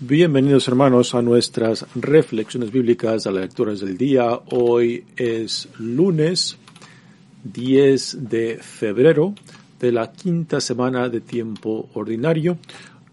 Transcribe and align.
Bienvenidos 0.00 0.68
hermanos 0.68 1.14
a 1.14 1.22
nuestras 1.22 1.86
reflexiones 1.94 2.70
bíblicas 2.70 3.26
a 3.26 3.30
las 3.30 3.40
lecturas 3.42 3.80
del 3.80 3.96
día. 3.96 4.38
Hoy 4.50 5.06
es 5.16 5.68
lunes 5.78 6.58
10 7.44 8.28
de 8.28 8.58
febrero 8.62 9.34
de 9.78 9.92
la 9.92 10.12
quinta 10.12 10.60
semana 10.60 11.08
de 11.08 11.20
tiempo 11.20 11.88
ordinario, 11.94 12.58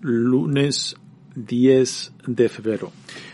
lunes 0.01 0.97
10 1.37 2.13
de 2.25 2.49
febrero. 2.49 2.91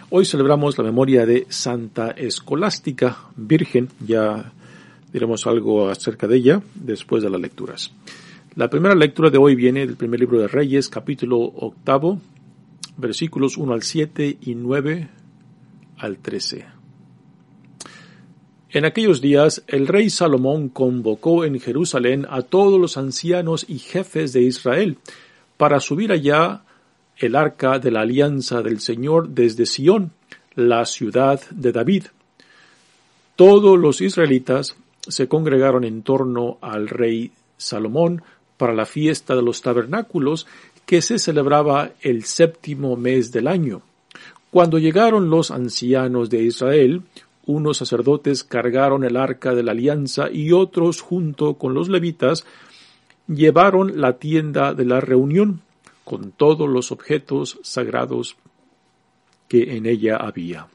Hoy 0.10 0.26
celebramos 0.26 0.78
la 0.78 0.84
memoria 0.84 1.26
de 1.26 1.46
Santa 1.50 2.12
Escolástica, 2.12 3.30
Virgen, 3.36 3.90
ya 4.06 4.52
diremos 5.12 5.48
algo 5.48 5.90
acerca 5.90 6.28
de 6.28 6.38
ella 6.38 6.62
después 6.76 7.24
de 7.24 7.30
las 7.30 7.40
lecturas. 7.40 7.94
La 8.56 8.70
primera 8.70 8.94
lectura 8.94 9.30
de 9.30 9.38
hoy 9.38 9.56
viene 9.56 9.86
del 9.86 9.96
primer 9.96 10.20
libro 10.20 10.40
de 10.40 10.48
Reyes, 10.48 10.90
capítulo 10.90 11.40
octavo, 11.40 12.20
versículos 12.98 13.58
1 13.58 13.74
al 13.74 13.84
7 13.84 14.38
y 14.42 14.56
9 14.56 15.10
al 15.98 16.18
13. 16.18 16.66
En 18.72 18.86
aquellos 18.86 19.22
días 19.22 19.64
el 19.68 19.88
rey 19.88 20.10
Salomón 20.10 20.70
convocó 20.70 21.46
en 21.46 21.60
Jerusalén 21.60 22.28
a 22.30 22.42
todos 22.42 22.80
los 22.80 22.98
ancianos 22.98 23.66
y 23.70 23.80
jefes 23.80 24.34
de 24.34 24.42
Israel 24.42 24.98
para 25.58 25.80
subir 25.80 26.12
allá 26.12 26.64
el 27.24 27.38
arca 27.38 27.80
de 27.80 27.90
la 27.90 28.02
alianza 28.02 28.62
del 28.62 28.82
Señor 28.82 29.30
desde 29.30 29.66
Sión, 29.66 30.12
la 30.56 30.86
ciudad 30.86 31.40
de 31.52 31.72
David. 31.72 32.04
Todos 33.38 33.80
los 33.80 34.02
israelitas 34.02 34.76
se 35.08 35.30
congregaron 35.30 35.86
en 35.86 36.02
torno 36.04 36.58
al 36.60 36.90
rey 36.90 37.32
Salomón 37.56 38.24
para 38.58 38.74
la 38.74 38.86
fiesta 38.86 39.38
de 39.38 39.42
los 39.42 39.62
tabernáculos 39.62 40.48
que 40.86 41.02
se 41.02 41.18
celebraba 41.18 41.92
el 42.02 42.26
séptimo 42.26 42.98
mes 42.98 43.32
del 43.32 43.48
año. 43.48 43.82
Cuando 44.52 44.78
llegaron 44.78 45.30
los 45.30 45.50
ancianos 45.50 46.30
de 46.30 46.44
Israel, 46.44 47.04
unos 47.46 47.78
sacerdotes 47.78 48.44
cargaron 48.44 49.06
el 49.06 49.16
arca 49.16 49.56
de 49.56 49.64
la 49.64 49.72
alianza 49.72 50.30
y 50.30 50.52
otros, 50.52 51.00
junto 51.00 51.54
con 51.54 51.74
los 51.74 51.88
levitas, 51.88 52.46
llevaron 53.28 54.02
la 54.02 54.18
tienda 54.18 54.74
de 54.74 54.84
la 54.84 55.00
reunión 55.00 55.62
con 56.04 56.32
todos 56.32 56.70
los 56.70 56.92
objetos 56.92 57.60
sagrados 57.64 58.36
que 59.48 59.76
en 59.78 59.86
ella 59.86 60.18
había. 60.18 60.68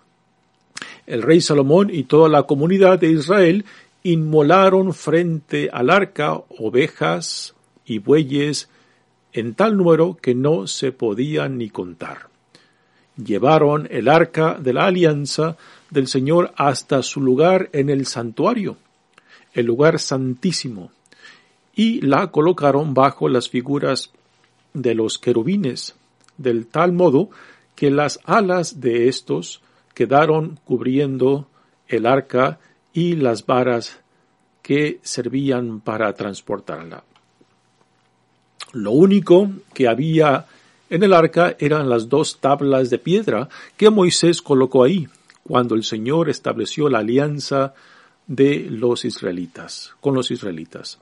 El 1.07 1.23
rey 1.23 1.41
Salomón 1.41 1.91
y 1.93 2.05
toda 2.05 2.29
la 2.29 2.45
comunidad 2.45 2.99
de 2.99 3.11
Israel 3.11 3.65
inmolaron 4.03 4.93
frente 4.93 5.71
al 5.73 5.91
arca 5.91 6.35
ovejas 6.59 7.55
y 7.85 7.99
bueyes 7.99 8.69
en 9.33 9.55
tal 9.55 9.77
número 9.77 10.17
que 10.21 10.35
no 10.35 10.67
se 10.67 10.93
podían 10.93 11.59
ni 11.59 11.71
contar. 11.71 12.29
Llevaron 13.17 13.89
el 13.91 14.09
arca 14.09 14.57
de 14.61 14.73
la 14.73 14.87
alianza 14.87 15.57
del 15.91 16.07
Señor 16.07 16.53
hasta 16.57 17.03
su 17.03 17.21
lugar 17.21 17.69
en 17.73 17.91
el 17.91 18.07
santuario, 18.07 18.77
el 19.55 19.67
lugar 19.67 19.99
santísimo, 19.99 20.93
y 21.75 22.01
la 22.01 22.31
colocaron 22.31 22.95
bajo 22.95 23.29
las 23.29 23.49
figuras 23.49 24.13
de 24.83 24.95
los 24.95 25.19
querubines, 25.19 25.95
del 26.37 26.67
tal 26.67 26.93
modo 26.93 27.31
que 27.75 27.91
las 27.91 28.21
alas 28.25 28.81
de 28.81 29.09
estos 29.09 29.61
quedaron 29.95 30.59
cubriendo 30.65 31.49
el 31.87 32.07
arca 32.07 32.59
y 32.93 33.17
las 33.17 33.47
varas 33.47 34.01
que 34.63 35.01
servían 35.03 35.81
para 35.81 36.13
transportarla. 36.13 37.05
Lo 38.73 38.93
único 38.93 39.51
que 39.73 39.89
había 39.89 40.47
en 40.91 41.03
el 41.03 41.13
arca 41.13 41.57
eran 41.59 41.89
las 41.89 42.09
dos 42.09 42.39
tablas 42.41 42.91
de 42.91 42.99
piedra 42.99 43.49
que 43.77 43.91
Moisés 43.91 44.43
colocó 44.43 44.85
ahí, 44.85 45.09
cuando 45.43 45.75
el 45.75 45.85
Señor 45.85 46.29
estableció 46.29 46.89
la 46.89 46.99
alianza 46.99 47.75
de 48.27 48.67
los 48.71 49.05
israelitas, 49.05 49.95
con 50.01 50.15
los 50.15 50.31
israelitas, 50.31 50.99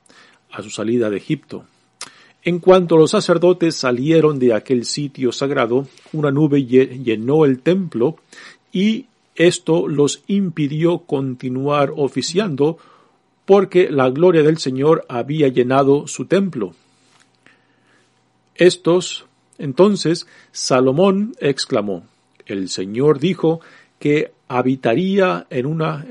a 0.52 0.62
su 0.62 0.70
salida 0.70 1.10
de 1.10 1.16
Egipto. 1.16 1.64
En 2.46 2.60
cuanto 2.60 2.96
los 2.96 3.10
sacerdotes 3.10 3.74
salieron 3.74 4.38
de 4.38 4.54
aquel 4.54 4.84
sitio 4.84 5.32
sagrado, 5.32 5.88
una 6.12 6.30
nube 6.30 6.64
llenó 6.64 7.44
el 7.44 7.58
templo 7.58 8.18
y 8.72 9.06
esto 9.34 9.88
los 9.88 10.22
impidió 10.28 10.98
continuar 10.98 11.92
oficiando 11.96 12.78
porque 13.46 13.90
la 13.90 14.10
gloria 14.10 14.44
del 14.44 14.58
Señor 14.58 15.04
había 15.08 15.48
llenado 15.48 16.06
su 16.06 16.26
templo. 16.26 16.72
Estos, 18.54 19.26
entonces, 19.58 20.28
Salomón 20.52 21.34
exclamó, 21.40 22.04
el 22.46 22.68
Señor 22.68 23.18
dijo 23.18 23.60
que 23.98 24.30
habitaría 24.46 25.48
en 25.50 25.66
una, 25.66 26.06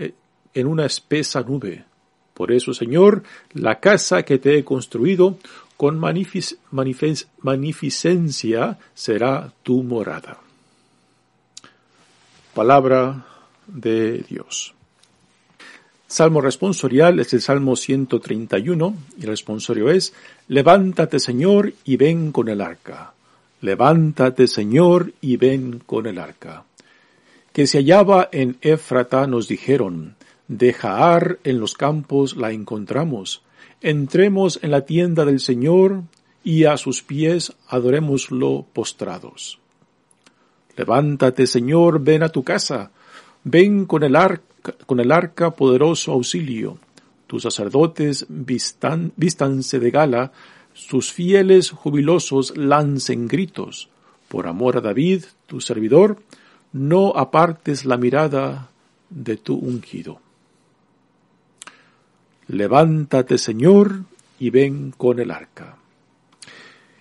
en 0.54 0.68
una 0.68 0.86
espesa 0.86 1.44
nube. 1.44 1.86
Por 2.34 2.52
eso, 2.52 2.74
Señor, 2.74 3.24
la 3.54 3.80
casa 3.80 4.24
que 4.24 4.38
te 4.38 4.58
he 4.58 4.66
construido 4.66 5.38
con 5.78 5.98
magnificencia 6.00 8.78
será 8.94 9.54
tu 9.64 9.82
morada. 9.84 10.40
Palabra 12.54 13.26
de 13.68 14.20
Dios. 14.20 14.74
Salmo 16.08 16.40
responsorial 16.40 17.20
es 17.20 17.34
el 17.34 17.42
Salmo 17.42 17.76
131 17.76 18.96
y 19.18 19.22
el 19.22 19.28
responsorio 19.28 19.90
es 19.90 20.14
Levántate 20.48 21.20
Señor 21.20 21.74
y 21.84 21.98
ven 21.98 22.32
con 22.32 22.48
el 22.48 22.62
arca. 22.62 23.14
Levántate 23.62 24.48
Señor 24.48 25.14
y 25.20 25.38
ven 25.38 25.82
con 25.86 26.06
el 26.06 26.20
arca 26.20 26.64
que 27.56 27.68
se 27.68 27.78
hallaba 27.78 28.28
en 28.34 28.58
Éfrata 28.60 29.28
nos 29.28 29.48
dijeron, 29.48 30.18
de 30.50 30.74
Jaar 30.74 31.40
en 31.46 31.62
los 31.62 31.74
campos 31.74 32.36
la 32.36 32.52
encontramos, 32.52 33.44
entremos 33.86 34.60
en 34.64 34.72
la 34.72 34.82
tienda 34.82 35.26
del 35.26 35.40
Señor 35.40 36.02
y 36.44 36.66
a 36.66 36.76
sus 36.76 37.04
pies 37.04 37.54
adorémoslo 37.68 38.66
postrados. 38.74 39.60
Levántate, 40.76 41.46
Señor, 41.46 42.04
ven 42.04 42.24
a 42.24 42.30
tu 42.30 42.44
casa, 42.44 42.90
ven 43.44 43.86
con 43.86 44.02
el 44.04 44.16
arca, 44.16 45.52
poderoso 45.52 46.14
auxilio. 46.14 46.80
Tus 47.28 47.44
sacerdotes 47.44 48.26
vistan, 48.28 49.14
de 49.16 49.92
gala, 49.92 50.32
sus 50.74 51.14
fieles 51.14 51.70
jubilosos 51.70 52.58
lancen 52.58 53.28
gritos. 53.28 53.90
Por 54.28 54.48
amor 54.48 54.78
a 54.78 54.82
David, 54.82 55.26
tu 55.46 55.62
servidor, 55.62 56.18
no 56.74 57.14
apartes 57.16 57.86
la 57.86 57.98
mirada 57.98 58.70
de 59.12 59.38
tu 59.38 59.56
ungido. 59.56 60.25
Levántate, 62.48 63.40
Señor, 63.40 64.02
y 64.40 64.52
ven 64.52 64.94
con 64.96 65.20
el 65.20 65.32
arca. 65.32 65.78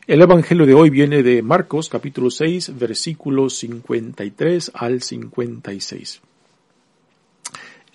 El 0.06 0.22
Evangelio 0.22 0.65
de 0.65 0.75
hoy 0.75 0.91
viene 0.91 1.22
de 1.22 1.43
Marcos 1.43 1.88
capítulo 1.88 2.31
6 2.31 2.78
versículos 2.78 3.56
53 3.59 4.72
al 4.75 5.03
56. 5.03 6.22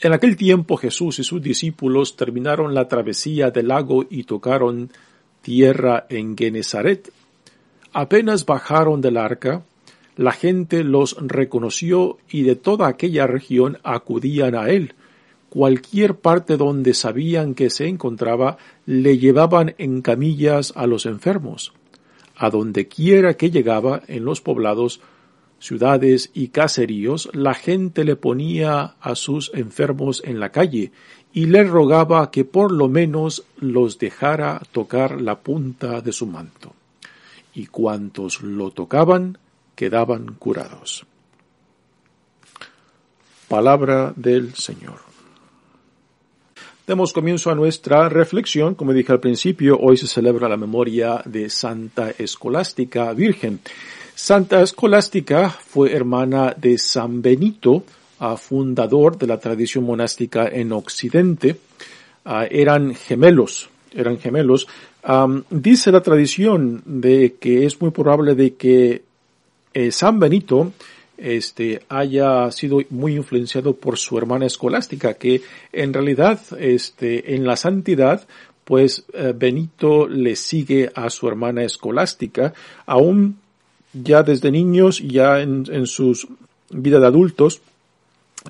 En 0.02 0.14
aquel 0.14 0.38
tiempo 0.38 0.78
Jesús 0.78 1.20
y 1.20 1.24
sus 1.24 1.42
discípulos 1.42 2.16
terminaron 2.16 2.74
la 2.74 2.88
travesía 2.88 3.52
del 3.52 3.68
lago 3.70 4.06
y 4.10 4.24
tocaron 4.24 4.92
tierra 5.42 6.06
en 6.10 6.38
Genezaret. 6.38 7.12
Apenas 7.94 8.46
bajaron 8.46 9.02
del 9.02 9.18
arca, 9.18 9.64
la 10.16 10.32
gente 10.32 10.84
los 10.84 11.16
reconoció 11.20 12.18
y 12.30 12.44
de 12.44 12.56
toda 12.56 12.88
aquella 12.88 13.26
región 13.26 13.80
acudían 13.84 14.56
a 14.56 14.70
él. 14.70 14.94
Cualquier 15.50 16.16
parte 16.16 16.58
donde 16.58 16.94
sabían 16.94 17.56
que 17.56 17.70
se 17.70 17.88
encontraba, 17.88 18.58
le 18.86 19.18
llevaban 19.18 19.74
en 19.78 20.02
camillas 20.02 20.74
a 20.76 20.86
los 20.86 21.06
enfermos. 21.06 21.74
A 22.36 22.50
donde 22.50 22.88
quiera 22.88 23.36
que 23.36 23.50
llegaba 23.52 24.02
en 24.08 24.26
los 24.26 24.42
poblados, 24.42 25.02
ciudades 25.60 26.32
y 26.34 26.50
caseríos, 26.50 27.30
la 27.34 27.54
gente 27.54 28.04
le 28.04 28.16
ponía 28.16 28.96
a 29.02 29.16
sus 29.16 29.52
enfermos 29.54 30.22
en 30.24 30.40
la 30.40 30.52
calle 30.52 30.92
y 31.34 31.46
le 31.46 31.64
rogaba 31.64 32.32
que 32.32 32.46
por 32.46 32.72
lo 32.72 32.88
menos 32.88 33.44
los 33.58 34.00
dejara 34.00 34.62
tocar 34.72 35.20
la 35.20 35.40
punta 35.40 36.02
de 36.02 36.12
su 36.12 36.26
manto. 36.26 36.74
Y 37.54 37.68
cuantos 37.68 38.42
lo 38.42 38.72
tocaban, 38.72 39.38
quedaban 39.76 40.36
curados. 40.36 41.06
Palabra 43.48 44.14
del 44.16 44.54
Señor. 44.54 45.09
Demos 46.90 47.14
comienzo 47.14 47.52
a 47.52 47.56
nuestra 47.56 48.10
reflexión. 48.10 48.74
Como 48.74 48.94
dije 48.94 49.12
al 49.12 49.20
principio, 49.20 49.78
hoy 49.80 49.96
se 49.96 50.08
celebra 50.08 50.50
la 50.50 50.58
memoria 50.58 51.22
de 51.24 51.48
Santa 51.48 52.10
Escolástica 52.18 53.14
Virgen. 53.14 53.60
Santa 54.16 54.64
Escolástica 54.64 55.52
fue 55.52 55.94
hermana 55.94 56.56
de 56.58 56.80
San 56.80 57.22
Benito, 57.22 57.84
fundador 58.38 59.20
de 59.20 59.28
la 59.28 59.40
tradición 59.40 59.84
monástica 59.84 60.48
en 60.48 60.72
Occidente. 60.72 61.58
Ah, 62.26 62.48
eran 62.50 62.96
gemelos, 62.96 63.70
eran 63.94 64.18
gemelos. 64.18 64.68
dice 65.52 65.92
la 65.92 66.02
tradición 66.02 66.82
de 66.86 67.36
que 67.40 67.68
es 67.68 67.80
muy 67.80 67.92
probable 67.92 68.34
de 68.34 68.56
que 68.56 69.04
eh, 69.76 69.92
San 69.92 70.20
Benito 70.20 70.74
este, 71.22 71.82
haya 71.90 72.52
sido 72.52 72.80
muy 72.90 73.16
influenciado 73.16 73.76
por 73.76 73.98
su 73.98 74.18
hermana 74.18 74.46
escolástica, 74.46 75.14
que 75.16 75.42
en 75.72 75.94
realidad, 75.94 76.40
este, 76.58 77.36
en 77.36 77.46
la 77.46 77.56
santidad, 77.56 78.28
pues 78.64 79.06
eh, 79.14 79.34
Benito 79.36 80.08
le 80.08 80.36
sigue 80.36 80.92
a 80.94 81.10
su 81.10 81.28
hermana 81.28 81.64
escolástica, 81.64 82.54
aún 82.86 83.40
ya 83.94 84.24
desde 84.24 84.52
niños, 84.52 85.00
ya 85.00 85.42
en, 85.42 85.66
en 85.72 85.88
sus 85.88 86.28
vida 86.70 87.00
de 87.00 87.08
adultos, 87.08 87.62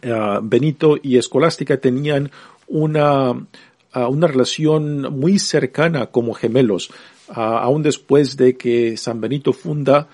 eh, 0.01 0.39
Benito 0.42 0.98
y 1.01 1.18
escolástica 1.18 1.77
tenían 1.77 2.31
una, 2.68 3.31
una 3.31 4.27
relación 4.27 5.01
muy 5.19 5.39
cercana 5.39 6.07
como 6.07 6.33
gemelos, 6.33 6.92
aún 7.30 7.81
después 7.81 8.38
de 8.38 8.56
que 8.56 8.98
San 8.98 9.21
Benito 9.21 9.54
funda 9.54 10.07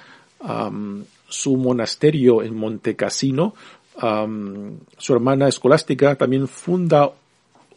su 1.35 1.57
monasterio 1.57 2.41
en 2.41 2.55
Montecassino, 2.55 3.53
su 4.97 5.13
hermana 5.13 5.47
escolástica 5.47 6.15
también 6.15 6.47
funda 6.47 7.11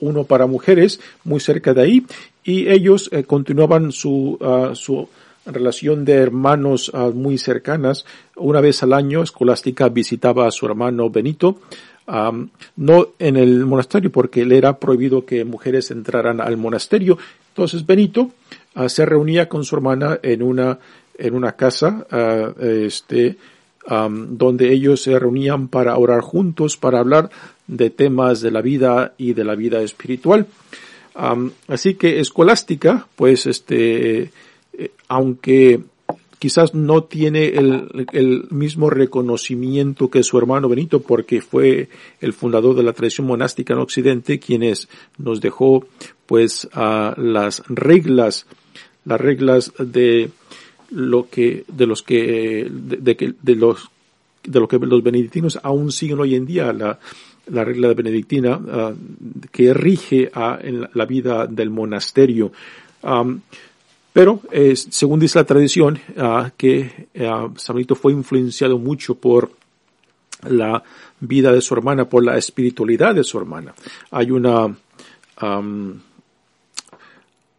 uno 0.01 0.25
para 0.25 0.47
mujeres 0.47 1.01
muy 1.25 1.41
cerca 1.41 1.75
de 1.75 1.83
ahí 1.83 2.07
y 2.45 2.69
ellos 2.69 3.11
eh, 3.13 3.25
continuaban 3.25 3.93
su, 3.93 4.39
ah, 4.41 4.71
su 4.75 5.09
relación 5.45 6.05
de 6.05 6.15
hermanos 6.15 6.91
ah, 6.95 7.11
muy 7.13 7.39
cercanas. 7.39 8.05
Una 8.37 8.61
vez 8.61 8.83
al 8.83 8.93
año 8.93 9.23
Escolástica 9.23 9.89
visitaba 9.89 10.47
a 10.47 10.51
su 10.51 10.67
hermano 10.67 11.11
Benito, 11.11 11.61
no 12.77 13.09
en 13.19 13.37
el 13.37 13.67
monasterio 13.67 14.11
porque 14.11 14.47
le 14.47 14.57
era 14.57 14.79
prohibido 14.79 15.27
que 15.27 15.45
mujeres 15.45 15.91
entraran 15.91 16.41
al 16.41 16.57
monasterio. 16.57 17.19
Entonces 17.51 17.85
Benito 17.85 18.31
ah, 18.75 18.89
se 18.89 19.05
reunía 19.05 19.49
con 19.49 19.65
su 19.65 19.75
hermana 19.77 20.19
en 20.23 20.43
una 20.43 20.79
en 21.19 21.35
una 21.35 21.53
casa, 21.53 22.07
uh, 22.11 22.63
este, 22.63 23.37
donde 23.89 24.73
ellos 24.73 25.03
se 25.03 25.19
reunían 25.19 25.69
para 25.69 25.97
orar 25.97 26.21
juntos, 26.21 26.77
para 26.77 27.01
hablar 27.01 27.31
de 27.67 27.91
temas 27.91 28.41
de 28.41 28.51
la 28.51 28.61
vida 28.61 29.15
y 29.17 29.33
de 29.33 29.45
la 29.45 29.55
vida 29.55 29.81
espiritual. 29.83 30.47
Así 31.67 31.95
que 31.95 32.21
escolástica, 32.21 33.09
pues 33.17 33.47
este, 33.47 34.31
eh, 34.73 34.91
aunque 35.09 35.81
quizás 36.39 36.75
no 36.75 37.05
tiene 37.05 37.49
el, 37.49 38.47
mismo 38.51 38.91
reconocimiento 38.91 40.09
que 40.11 40.23
su 40.23 40.39
hermano 40.39 40.69
Benito 40.69 41.01
porque 41.01 41.41
fue 41.41 41.89
el 42.21 42.33
fundador 42.33 42.77
de 42.77 42.85
la 42.85 42.93
tradición 42.93 43.27
monástica 43.27 43.75
en 43.75 43.81
Occidente, 43.81 44.39
quienes 44.39 44.89
nos 45.17 45.41
dejó 45.41 45.87
pues 46.27 46.69
las 46.75 47.63
reglas, 47.67 48.47
las 49.05 49.21
reglas 49.21 49.73
de 49.79 50.31
lo 50.91 51.29
que, 51.29 51.65
de 51.69 51.87
los 51.87 52.03
que, 52.03 52.69
de, 52.71 53.35
de 53.43 53.55
los, 53.55 53.89
de 54.45 54.61
lo 54.61 54.69
que 54.69 54.79
los 54.79 55.03
benedictinos 55.03 55.59
aún 55.63 55.93
siguen 55.93 56.21
hoy 56.21 56.35
en 56.35 56.47
día, 56.47 56.73
la, 56.73 56.99
la 57.47 57.65
regla 57.65 57.93
benedictina 57.95 58.57
uh, 58.57 58.97
que 59.51 59.75
rige 59.75 60.31
a, 60.33 60.59
en 60.63 60.89
la, 60.93 61.05
vida 61.07 61.47
del 61.47 61.71
monasterio. 61.71 62.53
Pero, 64.13 64.43
según 64.75 65.21
dice 65.21 65.39
la 65.39 65.45
tradición, 65.45 65.99
uh, 66.17 66.51
que 66.57 67.09
uh, 67.15 67.57
San 67.57 67.77
Benito 67.77 67.95
fue 67.95 68.13
influenciado 68.13 68.79
mucho 68.79 69.15
por 69.15 69.53
la 70.49 70.83
vida 71.21 71.53
de 71.53 71.61
su 71.61 71.75
hermana, 71.75 72.09
por 72.09 72.25
la 72.25 72.37
espiritualidad 72.37 73.15
de 73.15 73.25
su 73.25 73.39
hermana. 73.39 73.75
Hay 74.11 74.31
una, 74.31 74.67
um, 74.67 75.95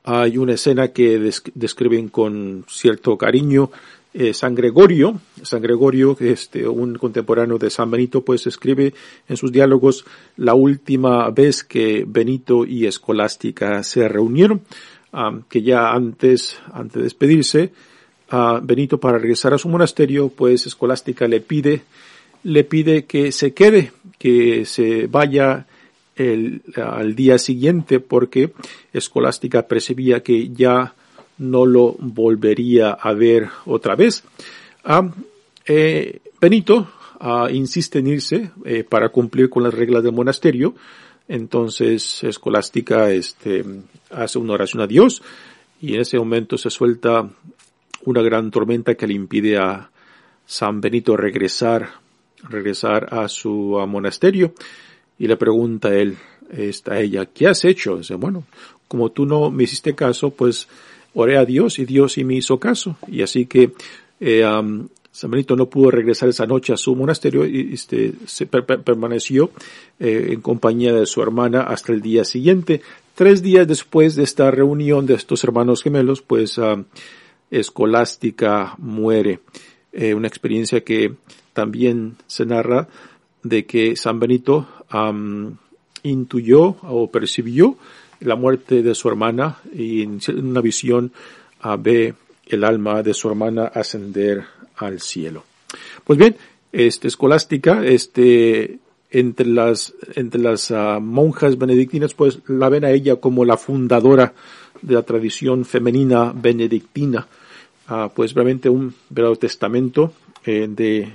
hay 0.04 0.38
una 0.38 0.54
escena 0.54 0.90
que 0.90 1.32
describen 1.54 2.10
con 2.10 2.66
cierto 2.68 3.18
cariño 3.18 3.70
eh, 4.12 4.34
San 4.34 4.56
Gregorio, 4.56 5.22
San 5.44 5.62
Gregorio, 5.62 6.18
este, 6.20 6.68
un 6.68 6.96
contemporáneo 6.96 7.60
de 7.60 7.70
San 7.70 7.92
Benito, 7.92 8.26
pues 8.26 8.48
escribe 8.48 8.94
en 9.28 9.38
sus 9.38 9.52
diálogos 9.52 10.04
la 10.36 10.56
última 10.56 11.30
vez 11.30 11.64
que 11.64 12.06
Benito 12.08 12.66
y 12.66 12.88
Escolástica 12.88 13.84
se 13.84 14.08
reunieron, 14.08 14.62
que 15.48 15.62
ya 15.62 15.92
antes, 15.92 16.58
antes 16.74 16.96
de 16.96 17.04
despedirse, 17.04 17.72
a 18.30 18.60
Benito 18.64 19.00
para 19.00 19.20
regresar 19.20 19.54
a 19.54 19.60
su 19.60 19.70
monasterio, 19.70 20.30
pues 20.30 20.66
Escolástica 20.66 21.28
le 21.28 21.42
pide, 21.42 21.84
le 22.44 22.64
pide 22.64 23.06
que 23.06 23.32
se 23.32 23.54
quede, 23.54 23.92
que 24.18 24.66
se 24.66 25.06
vaya 25.06 25.68
el, 26.20 26.62
al 26.76 27.16
día 27.16 27.38
siguiente 27.38 28.02
porque 28.02 28.52
Escolástica 28.92 29.68
percibía 29.68 30.22
que 30.22 30.50
ya 30.50 30.94
no 31.38 31.66
lo 31.66 31.96
volvería 31.98 32.92
a 32.92 33.14
ver 33.14 33.48
otra 33.66 33.96
vez. 33.96 34.24
Ah, 34.84 35.10
eh, 35.66 36.20
Benito 36.42 36.90
ah, 37.22 37.48
insiste 37.50 38.00
en 38.00 38.08
irse 38.08 38.52
eh, 38.66 38.84
para 38.84 39.10
cumplir 39.10 39.50
con 39.50 39.64
las 39.64 39.74
reglas 39.74 40.04
del 40.04 40.12
monasterio. 40.12 40.76
Entonces 41.30 42.24
Escolástica 42.26 43.12
este, 43.12 43.64
hace 44.12 44.40
una 44.40 44.54
oración 44.54 44.82
a 44.84 44.88
Dios 44.88 45.22
y 45.80 45.94
en 45.96 46.02
ese 46.02 46.20
momento 46.20 46.58
se 46.58 46.70
suelta 46.70 47.30
una 48.04 48.22
gran 48.22 48.52
tormenta 48.52 48.96
que 48.96 49.08
le 49.08 49.14
impide 49.14 49.58
a 49.58 49.90
San 50.46 50.82
Benito 50.82 51.16
regresar, 51.16 51.92
regresar 52.50 53.14
a 53.14 53.30
su 53.30 53.52
monasterio 53.88 54.54
y 55.20 55.28
le 55.28 55.38
pregunta 55.38 55.90
a 55.90 55.96
él, 55.96 56.18
a 56.88 57.00
ella, 57.00 57.26
¿qué 57.28 57.48
has 57.48 57.66
hecho? 57.66 57.98
Dice, 57.98 58.16
bueno, 58.16 58.46
como 58.88 59.12
tú 59.12 59.26
no 59.26 59.52
me 59.52 59.66
hiciste 59.66 59.94
caso, 59.94 60.32
pues 60.32 60.68
oré 61.14 61.38
a 61.38 61.46
Dios 61.46 61.78
y 61.78 61.86
Dios 61.86 62.14
sí 62.14 62.24
me 62.24 62.36
hizo 62.36 62.60
caso. 62.60 62.98
Y 63.08 63.22
así 63.22 63.46
que 63.46 63.74
eh, 64.20 64.44
San 65.12 65.32
Benito 65.32 65.56
no 65.56 65.70
pudo 65.70 65.92
regresar 65.92 66.30
esa 66.30 66.46
noche 66.46 66.74
a 66.74 66.78
su 66.78 66.96
monasterio 66.96 67.46
y 67.46 67.74
este, 67.74 68.14
permaneció 68.84 69.52
eh, 70.00 70.30
en 70.32 70.42
compañía 70.42 70.94
de 70.94 71.06
su 71.06 71.22
hermana 71.22 71.62
hasta 71.62 71.92
el 71.92 72.02
día 72.02 72.24
siguiente. 72.24 72.82
Tres 73.14 73.42
días 73.42 73.68
después 73.68 74.16
de 74.16 74.24
esta 74.24 74.50
reunión 74.50 75.06
de 75.06 75.16
estos 75.16 75.44
hermanos 75.44 75.84
gemelos, 75.84 76.22
pues 76.22 76.60
Escolástica 77.52 78.76
muere. 78.78 79.40
Eh, 79.92 80.14
una 80.14 80.28
experiencia 80.28 80.82
que 80.82 81.16
también 81.54 82.16
se 82.28 82.46
narra 82.46 82.88
de 83.44 83.66
que 83.66 83.96
San 83.96 84.20
Benito 84.20 84.68
intuyó 86.04 86.76
o 86.84 87.10
percibió 87.12 87.78
la 88.22 88.36
muerte 88.36 88.82
de 88.84 88.96
su 88.96 89.08
hermana 89.08 89.60
y 89.74 90.02
en 90.02 90.20
una 90.38 90.62
visión 90.62 91.12
ve 91.80 92.14
el 92.48 92.64
alma 92.64 93.04
de 93.04 93.14
su 93.14 93.30
hermana 93.30 93.66
ascender 93.66 94.44
al 94.78 95.00
cielo. 95.00 95.44
Pues 96.04 96.18
bien, 96.18 96.36
este 96.72 97.08
escolástica, 97.08 97.86
este 97.86 98.80
entre 99.12 99.48
las 99.48 99.94
entre 100.16 100.42
las 100.42 100.72
ah, 100.72 101.00
monjas 101.00 101.58
benedictinas, 101.58 102.14
pues 102.14 102.40
la 102.48 102.70
ven 102.70 102.86
a 102.86 102.92
ella 102.92 103.16
como 103.16 103.46
la 103.46 103.58
fundadora 103.58 104.34
de 104.82 104.94
la 104.94 105.04
tradición 105.04 105.66
femenina 105.66 106.32
benedictina, 106.36 107.28
ah, 107.88 108.12
pues 108.14 108.34
realmente 108.34 108.70
un 108.70 108.94
verdadero 109.10 109.40
testamento 109.40 110.14
eh, 110.46 110.68
de 110.70 111.12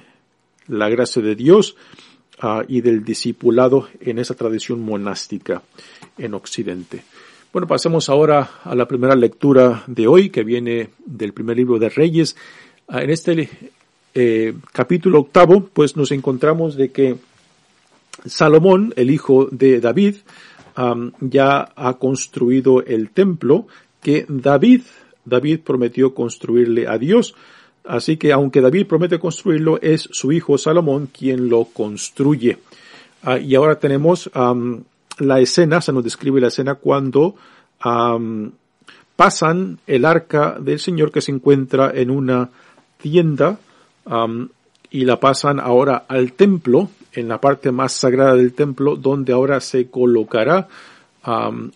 la 0.69 0.88
gracia 0.88 1.23
de 1.23 1.35
Dios 1.35 1.76
Ah, 2.41 2.64
y 2.67 2.81
del 2.81 3.05
discipulado 3.05 3.88
en 4.00 4.19
esa 4.19 4.35
tradición 4.35 4.81
monástica 4.81 5.62
en 6.19 6.35
Occidente. 6.35 7.05
Bueno, 7.53 7.69
pasemos 7.69 8.09
ahora 8.09 8.61
a 8.64 8.75
la 8.75 8.88
primera 8.88 9.14
lectura 9.14 9.85
de 9.87 10.09
hoy, 10.09 10.31
que 10.31 10.43
viene 10.43 10.91
del 11.07 11.33
primer 11.33 11.57
libro 11.57 11.79
de 11.79 11.91
Reyes. 11.91 12.35
Ah, 12.88 13.03
en 13.03 13.11
este 13.11 13.49
eh, 14.14 14.53
capítulo 14.73 15.21
octavo, 15.21 15.69
pues 15.73 15.97
nos 15.97 16.11
encontramos 16.11 16.75
de 16.76 16.91
que 16.91 17.17
Salomón, 18.26 18.93
el 18.97 19.11
hijo 19.11 19.49
de 19.53 19.81
David, 19.81 20.17
ya 21.21 21.73
ha 21.76 21.95
construido 21.99 22.83
el 22.85 23.11
templo 23.11 23.69
que 24.03 24.26
David, 24.29 24.83
David 25.25 25.61
prometió 25.61 26.14
construirle 26.14 26.88
a 26.88 26.99
Dios. 26.99 27.37
Así 27.85 28.17
que 28.17 28.33
aunque 28.33 28.62
David 28.62 28.87
promete 28.87 29.19
construirlo, 29.19 29.79
es 29.83 30.09
su 30.11 30.33
hijo 30.33 30.57
Salomón 30.57 31.09
quien 31.12 31.49
lo 31.49 31.67
construye. 31.67 32.59
Ah, 33.23 33.38
y 33.38 33.55
ahora 33.55 33.79
tenemos 33.79 34.31
la 35.19 35.41
escena, 35.41 35.81
se 35.81 35.93
nos 35.93 36.05
describe 36.05 36.41
la 36.41 36.49
escena 36.49 36.75
cuando 36.75 37.35
pasan 39.17 39.79
el 39.87 40.05
arca 40.05 40.57
del 40.59 40.79
Señor 40.79 41.12
que 41.12 41.21
se 41.21 41.33
encuentra 41.33 41.93
en 41.95 42.11
una 42.11 42.50
tienda 42.99 43.59
y 44.91 45.05
la 45.05 45.21
pasan 45.21 45.61
ahora 45.61 46.05
al 46.09 46.33
templo, 46.33 46.88
en 47.12 47.29
la 47.29 47.41
parte 47.41 47.71
más 47.71 47.93
sagrada 47.93 48.35
del 48.35 48.55
templo, 48.55 48.97
donde 48.97 49.33
ahora 49.33 49.61
se 49.61 49.88
colocará 49.88 50.69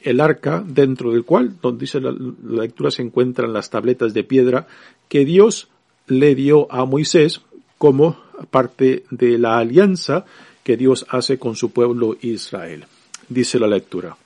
el 0.02 0.20
arca 0.20 0.62
dentro 0.66 1.12
del 1.12 1.24
cual, 1.24 1.54
donde 1.60 1.80
dice 1.80 2.00
la, 2.00 2.10
la 2.10 2.62
lectura, 2.62 2.90
se 2.90 3.02
encuentran 3.02 3.52
las 3.52 3.70
tabletas 3.70 4.14
de 4.14 4.24
piedra 4.24 4.66
que 5.08 5.24
Dios 5.24 5.68
le 6.08 6.34
dio 6.34 6.70
a 6.72 6.84
Moisés 6.84 7.40
como 7.78 8.16
parte 8.50 9.04
de 9.10 9.38
la 9.38 9.58
alianza 9.58 10.24
que 10.62 10.76
Dios 10.76 11.06
hace 11.08 11.38
con 11.38 11.56
su 11.56 11.70
pueblo 11.70 12.16
Israel. 12.20 12.86
Dice 13.28 13.58
la 13.58 13.66
lectura. 13.66 14.16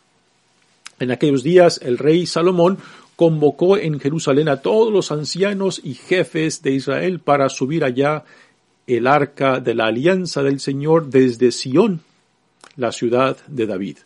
En 0.99 1.11
aquellos 1.11 1.43
días 1.43 1.81
el 1.83 1.99
rey 1.99 2.27
Salomón 2.27 2.79
convocó 3.17 3.77
en 3.77 4.01
Jerusalén 4.01 4.49
a 4.49 4.63
todos 4.63 4.93
los 4.93 5.13
ancianos 5.13 5.81
y 5.83 5.95
jefes 5.95 6.63
de 6.63 6.73
Israel 6.73 7.21
para 7.21 7.49
subir 7.49 7.85
allá 7.85 8.25
el 8.87 9.07
arca 9.07 9.61
de 9.61 9.75
la 9.75 9.87
alianza 9.87 10.43
del 10.43 10.61
Señor 10.61 11.09
desde 11.09 11.53
Sión, 11.53 12.01
la 12.77 12.93
ciudad 12.93 13.37
de 13.47 13.67
David. 13.67 13.99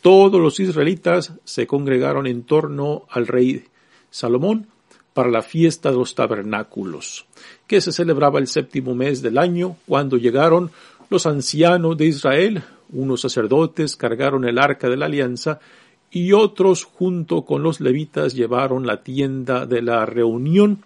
Todos 0.00 0.40
los 0.40 0.58
israelitas 0.58 1.32
se 1.44 1.66
congregaron 1.66 2.26
en 2.26 2.42
torno 2.42 3.06
al 3.10 3.26
rey 3.26 3.64
Salomón 4.10 4.66
para 5.14 5.30
la 5.30 5.42
fiesta 5.42 5.90
de 5.90 5.96
los 5.96 6.14
tabernáculos, 6.14 7.26
que 7.66 7.80
se 7.80 7.92
celebraba 7.92 8.38
el 8.38 8.46
séptimo 8.46 8.94
mes 8.94 9.22
del 9.22 9.38
año, 9.38 9.76
cuando 9.86 10.16
llegaron 10.16 10.70
los 11.10 11.26
ancianos 11.26 11.96
de 11.96 12.06
Israel, 12.06 12.62
unos 12.90 13.20
sacerdotes 13.20 13.96
cargaron 13.96 14.44
el 14.44 14.58
arca 14.58 14.88
de 14.88 14.96
la 14.96 15.06
alianza, 15.06 15.60
y 16.10 16.32
otros 16.32 16.84
junto 16.84 17.42
con 17.42 17.62
los 17.62 17.80
levitas 17.80 18.34
llevaron 18.34 18.86
la 18.86 19.02
tienda 19.02 19.66
de 19.66 19.80
la 19.80 20.04
reunión 20.04 20.82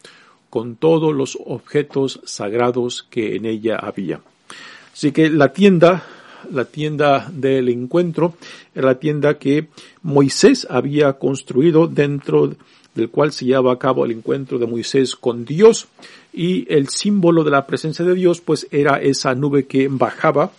con 0.50 0.76
todos 0.76 1.14
los 1.14 1.37
objetos 1.45 2.21
sagrados 2.25 3.06
que 3.11 3.37
en 3.37 3.45
ella 3.45 3.76
había. 3.76 4.21
Así 4.92 5.12
que 5.12 5.28
la 5.28 5.52
tienda, 5.52 6.04
la 6.50 6.64
tienda 6.64 7.28
del 7.30 7.68
encuentro, 7.68 8.35
era 8.75 8.87
la 8.87 8.99
tienda 8.99 9.38
que 9.38 9.68
Moisés 10.02 10.66
había 10.71 11.14
construido 11.14 11.88
dentro 11.88 12.54
del 12.97 13.11
cual 13.11 13.31
se 13.31 13.45
llevaba 13.45 13.73
a 13.73 13.79
cabo 13.79 14.05
el 14.05 14.11
encuentro 14.11 14.59
de 14.59 14.67
Moisés 14.67 15.15
con 15.15 15.45
Dios 15.45 15.87
y 16.33 16.67
el 16.73 16.88
símbolo 16.88 17.45
de 17.45 17.53
la 17.53 17.67
presencia 17.67 18.05
de 18.05 18.15
Dios 18.15 18.41
pues 18.41 18.67
era 18.71 19.00
esa 19.00 19.35
nube 19.35 19.67
que 19.67 19.88
bajaba 19.88 20.50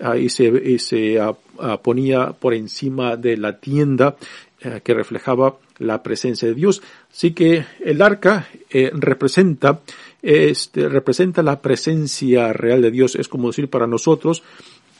uh, 0.00 0.14
y 0.14 0.28
se, 0.28 0.78
se 0.78 1.18
uh, 1.20 1.34
ponía 1.82 2.32
por 2.32 2.52
encima 2.52 3.16
de 3.16 3.36
la 3.36 3.58
tienda 3.58 4.16
uh, 4.64 4.80
que 4.82 4.92
reflejaba 4.92 5.56
la 5.78 6.02
presencia 6.02 6.46
de 6.46 6.54
Dios. 6.54 6.82
Así 7.12 7.32
que 7.32 7.64
el 7.84 8.00
arca 8.02 8.48
eh, 8.70 8.90
representa 8.94 9.80
este, 10.22 10.88
representa 10.88 11.42
la 11.42 11.60
presencia 11.60 12.52
real 12.52 12.80
de 12.80 12.90
Dios. 12.90 13.14
Es 13.14 13.28
como 13.28 13.48
decir 13.48 13.68
para 13.68 13.86
nosotros 13.86 14.42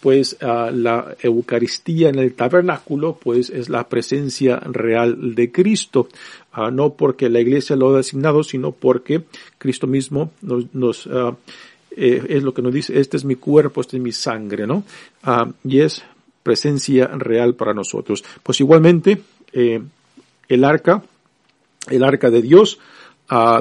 pues 0.04 0.37
uh, 0.42 0.70
la 0.70 1.16
Eucaristía 1.23 2.11
en 2.11 2.18
el 2.18 2.34
tabernáculo, 2.34 3.18
pues 3.18 3.49
es 3.49 3.70
la 3.70 3.88
presencia 3.88 4.58
real 4.58 5.34
de 5.34 5.50
Cristo, 5.50 6.08
uh, 6.54 6.70
no 6.70 6.92
porque 6.92 7.30
la 7.30 7.40
Iglesia 7.40 7.75
lo 7.75 7.88
ha 7.88 7.96
designado, 7.96 8.42
sino 8.42 8.73
porque 8.73 9.25
Cristo 9.56 9.87
mismo 9.87 10.30
nos, 10.42 11.06
uh, 11.06 11.34
eh, 11.96 12.23
es 12.28 12.42
lo 12.42 12.52
que 12.52 12.61
nos 12.61 12.75
dice, 12.75 13.00
este 13.00 13.16
es 13.16 13.25
mi 13.25 13.37
cuerpo, 13.37 13.80
este 13.80 13.96
es 13.96 14.02
mi 14.02 14.12
sangre, 14.12 14.66
¿no? 14.66 14.84
y 15.64 15.80
es 15.80 16.02
presencia 16.42 17.06
real 17.06 17.54
para 17.54 17.73
nosotros. 17.73 18.23
Pues 18.42 18.61
igualmente, 18.61 19.23
eh, 19.54 19.80
el 20.50 20.64
arca, 20.64 21.02
el 21.88 22.04
arca 22.04 22.28
de 22.28 22.42
Dios, 22.42 22.78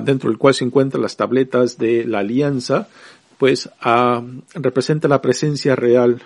dentro 0.03 0.29
del 0.29 0.37
cual 0.37 0.53
se 0.53 0.65
encuentran 0.65 1.01
las 1.01 1.15
tabletas 1.15 1.77
de 1.77 2.03
la 2.03 2.19
alianza, 2.19 2.89
pues 3.43 3.69
representa 4.53 5.09
la 5.09 5.21
presencia 5.21 5.75
real 5.75 6.21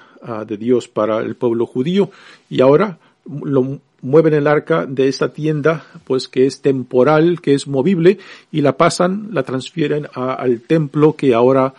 de 0.45 0.55
Dios 0.55 0.87
para 0.87 1.17
el 1.21 1.35
pueblo 1.35 1.65
judío 1.65 2.11
y 2.47 2.61
ahora 2.61 2.99
lo 3.25 3.79
mueven 4.03 4.35
el 4.35 4.45
arca 4.45 4.85
de 4.85 5.07
esta 5.07 5.33
tienda, 5.33 5.83
pues 6.03 6.27
que 6.27 6.45
es 6.45 6.61
temporal, 6.61 7.41
que 7.41 7.55
es 7.55 7.65
movible, 7.65 8.19
y 8.51 8.61
la 8.61 8.77
pasan, 8.77 9.29
la 9.31 9.41
transfieren 9.41 10.07
al 10.13 10.61
templo 10.61 11.15
que 11.15 11.33
ahora 11.33 11.73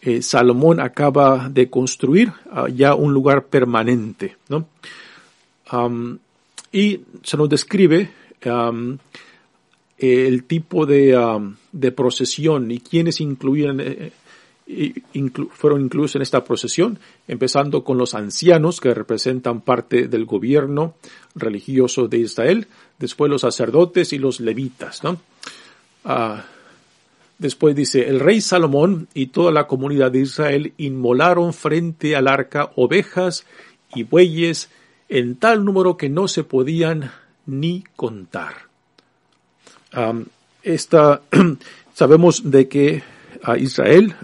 eh, 0.00 0.22
Salomón 0.22 0.78
acaba 0.78 1.48
de 1.48 1.68
construir, 1.68 2.32
ya 2.76 2.94
un 2.94 3.12
lugar 3.12 3.46
permanente, 3.46 4.36
¿no? 4.48 4.68
y 6.70 7.00
se 7.24 7.36
nos 7.36 7.48
describe 7.48 8.08
el 9.98 10.44
tipo 10.44 10.86
de, 10.86 11.52
de 11.72 11.90
procesión 11.90 12.70
y 12.70 12.78
quienes 12.78 13.20
incluían 13.20 13.80
fueron 15.50 15.82
incluidos 15.82 16.16
en 16.16 16.22
esta 16.22 16.42
procesión, 16.42 16.98
empezando 17.28 17.84
con 17.84 17.98
los 17.98 18.14
ancianos 18.14 18.80
que 18.80 18.94
representan 18.94 19.60
parte 19.60 20.08
del 20.08 20.24
gobierno 20.24 20.94
religioso 21.34 22.08
de 22.08 22.18
Israel, 22.18 22.66
después 22.98 23.30
los 23.30 23.42
sacerdotes 23.42 24.12
y 24.12 24.18
los 24.18 24.40
levitas, 24.40 25.04
¿no? 25.04 25.20
Ah, 26.04 26.44
después 27.38 27.76
dice, 27.76 28.08
el 28.08 28.20
rey 28.20 28.40
Salomón 28.40 29.08
y 29.12 29.26
toda 29.26 29.52
la 29.52 29.66
comunidad 29.66 30.10
de 30.10 30.20
Israel 30.20 30.72
inmolaron 30.78 31.52
frente 31.52 32.16
al 32.16 32.28
arca 32.28 32.70
ovejas 32.76 33.44
y 33.94 34.04
bueyes 34.04 34.70
en 35.08 35.36
tal 35.36 35.64
número 35.64 35.96
que 35.96 36.08
no 36.08 36.26
se 36.26 36.44
podían 36.44 37.10
ni 37.46 37.84
contar. 37.96 38.68
esta, 40.62 41.20
sabemos 41.94 42.50
de 42.50 42.68
que 42.68 43.13
a 43.44 43.56
Israel 43.58 44.14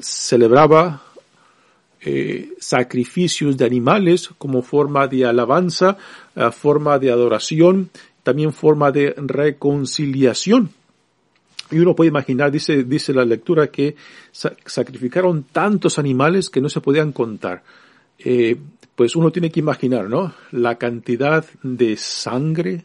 celebraba 0.00 1.02
eh, 2.00 2.52
sacrificios 2.60 3.56
de 3.56 3.64
animales 3.64 4.30
como 4.38 4.62
forma 4.62 5.08
de 5.08 5.26
alabanza, 5.26 5.96
eh, 6.36 6.50
forma 6.52 6.98
de 6.98 7.10
adoración, 7.10 7.90
también 8.22 8.52
forma 8.52 8.92
de 8.92 9.14
reconciliación. 9.16 10.70
Y 11.70 11.80
uno 11.80 11.94
puede 11.94 12.08
imaginar, 12.08 12.50
dice, 12.50 12.84
dice 12.84 13.12
la 13.12 13.24
lectura, 13.24 13.66
que 13.66 13.96
sacrificaron 14.30 15.44
tantos 15.52 15.98
animales 15.98 16.48
que 16.48 16.60
no 16.60 16.68
se 16.68 16.80
podían 16.80 17.12
contar. 17.12 17.62
Eh, 18.18 18.56
pues 18.94 19.16
uno 19.16 19.30
tiene 19.30 19.50
que 19.50 19.60
imaginar, 19.60 20.08
¿no? 20.08 20.32
La 20.52 20.76
cantidad 20.76 21.44
de 21.62 21.96
sangre, 21.96 22.84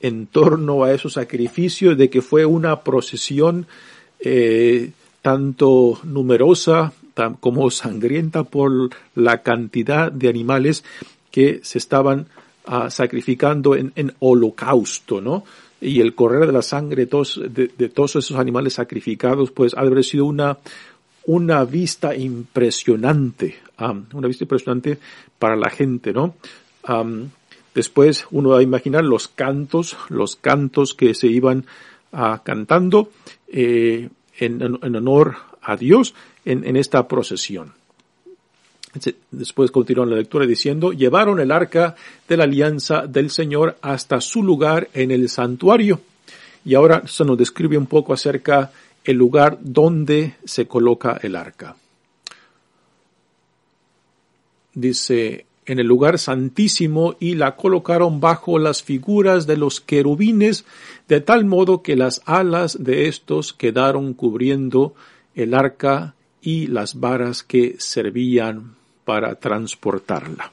en 0.00 0.26
torno 0.26 0.84
a 0.84 0.92
esos 0.92 1.14
sacrificios, 1.14 1.96
de 1.96 2.08
que 2.08 2.22
fue 2.22 2.44
una 2.44 2.80
procesión 2.80 3.66
eh, 4.20 4.90
tanto 5.22 6.00
numerosa 6.04 6.92
como 7.40 7.70
sangrienta 7.70 8.44
por 8.44 8.90
la 9.14 9.42
cantidad 9.42 10.10
de 10.10 10.28
animales 10.28 10.84
que 11.30 11.60
se 11.62 11.78
estaban 11.78 12.26
ah, 12.66 12.90
sacrificando 12.90 13.76
en, 13.76 14.14
holocausto, 14.20 15.20
¿no? 15.20 15.44
Y 15.82 16.00
el 16.00 16.14
correr 16.14 16.46
de 16.46 16.52
la 16.52 16.62
sangre 16.62 17.06
de 17.06 17.88
todos, 17.88 18.16
esos 18.16 18.32
animales 18.32 18.74
sacrificados, 18.74 19.50
pues 19.50 19.74
ha 19.76 19.82
de 19.82 19.88
haber 19.88 20.04
sido 20.04 20.26
una, 20.26 20.58
una 21.24 21.64
vista 21.64 22.14
impresionante, 22.14 23.56
una 24.12 24.28
vista 24.28 24.44
impresionante 24.44 24.98
para 25.38 25.56
la 25.56 25.70
gente, 25.70 26.12
¿no? 26.12 26.34
Después 27.74 28.26
uno 28.30 28.50
va 28.50 28.58
a 28.58 28.62
imaginar 28.62 29.04
los 29.04 29.28
cantos, 29.28 29.96
los 30.08 30.36
cantos 30.36 30.94
que 30.94 31.14
se 31.14 31.28
iban 31.28 31.66
ah, 32.12 32.42
cantando 32.44 33.10
eh, 33.48 34.08
en, 34.38 34.62
honor 34.62 35.36
a 35.62 35.76
Dios 35.76 36.14
en, 36.44 36.76
esta 36.76 37.06
procesión. 37.06 37.74
Después 39.30 39.70
continúa 39.70 40.06
la 40.06 40.16
lectura 40.16 40.46
diciendo, 40.46 40.92
llevaron 40.92 41.38
el 41.38 41.52
arca 41.52 41.94
de 42.28 42.36
la 42.36 42.44
alianza 42.44 43.06
del 43.06 43.30
Señor 43.30 43.76
hasta 43.82 44.20
su 44.20 44.42
lugar 44.42 44.88
en 44.94 45.12
el 45.12 45.28
santuario. 45.28 46.00
Y 46.64 46.74
ahora 46.74 47.06
se 47.06 47.24
nos 47.24 47.38
describe 47.38 47.78
un 47.78 47.86
poco 47.86 48.12
acerca 48.12 48.72
el 49.04 49.16
lugar 49.16 49.58
donde 49.60 50.34
se 50.44 50.66
coloca 50.66 51.20
el 51.22 51.36
arca. 51.36 51.76
Dice, 54.74 55.46
en 55.70 55.78
el 55.78 55.86
lugar 55.86 56.18
santísimo 56.18 57.14
y 57.20 57.36
la 57.36 57.54
colocaron 57.54 58.18
bajo 58.18 58.58
las 58.58 58.82
figuras 58.82 59.46
de 59.46 59.56
los 59.56 59.80
querubines, 59.80 60.64
de 61.06 61.20
tal 61.20 61.44
modo 61.44 61.80
que 61.80 61.94
las 61.94 62.22
alas 62.24 62.82
de 62.82 63.06
estos 63.06 63.52
quedaron 63.52 64.14
cubriendo 64.14 64.94
el 65.36 65.54
arca 65.54 66.16
y 66.42 66.66
las 66.66 66.98
varas 66.98 67.44
que 67.44 67.76
servían 67.78 68.74
para 69.04 69.36
transportarla. 69.36 70.50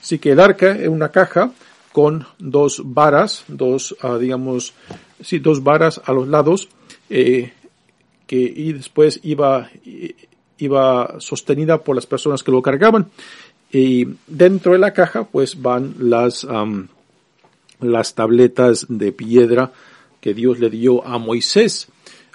Así 0.00 0.18
que 0.18 0.32
el 0.32 0.40
arca 0.40 0.72
es 0.72 0.88
una 0.88 1.10
caja 1.10 1.52
con 1.92 2.26
dos 2.38 2.80
varas, 2.82 3.44
dos, 3.48 3.96
ah, 4.00 4.16
digamos, 4.16 4.72
sí, 5.20 5.40
dos 5.40 5.62
varas 5.62 6.00
a 6.06 6.14
los 6.14 6.26
lados, 6.26 6.70
eh, 7.10 7.52
que 8.26 8.36
y 8.36 8.72
después 8.72 9.20
iba, 9.24 9.70
iba 10.56 11.16
sostenida 11.18 11.82
por 11.82 11.96
las 11.96 12.06
personas 12.06 12.42
que 12.42 12.50
lo 12.50 12.62
cargaban. 12.62 13.10
Y 13.70 14.08
dentro 14.26 14.72
de 14.72 14.78
la 14.78 14.92
caja 14.92 15.24
pues 15.24 15.60
van 15.60 15.94
las, 15.98 16.46
las 17.80 18.14
tabletas 18.14 18.86
de 18.88 19.12
piedra 19.12 19.72
que 20.20 20.34
Dios 20.34 20.58
le 20.58 20.70
dio 20.70 21.04
a 21.06 21.18
Moisés. 21.18 21.88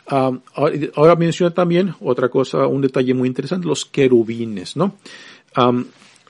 ahora 0.07 1.15
menciona 1.15 1.53
también 1.53 1.95
otra 1.99 2.29
cosa, 2.29 2.67
un 2.67 2.81
detalle 2.81 3.13
muy 3.13 3.27
interesante, 3.27 3.67
los 3.67 3.85
querubines, 3.85 4.75
¿no? 4.75 4.95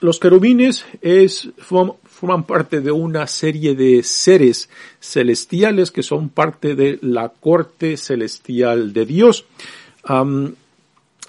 los 0.03 0.19
querubines 0.19 0.86
es, 1.01 1.50
forman 1.57 2.43
parte 2.43 2.81
de 2.81 2.91
una 2.91 3.25
serie 3.25 3.74
de 3.74 4.03
seres 4.03 4.69
celestiales 5.00 5.91
que 5.91 6.03
son 6.03 6.27
parte 6.27 6.75
de 6.75 7.00
la 7.01 7.29
corte 7.29 7.95
celestial 7.95 8.91
de 8.91 9.05
Dios. 9.05 9.45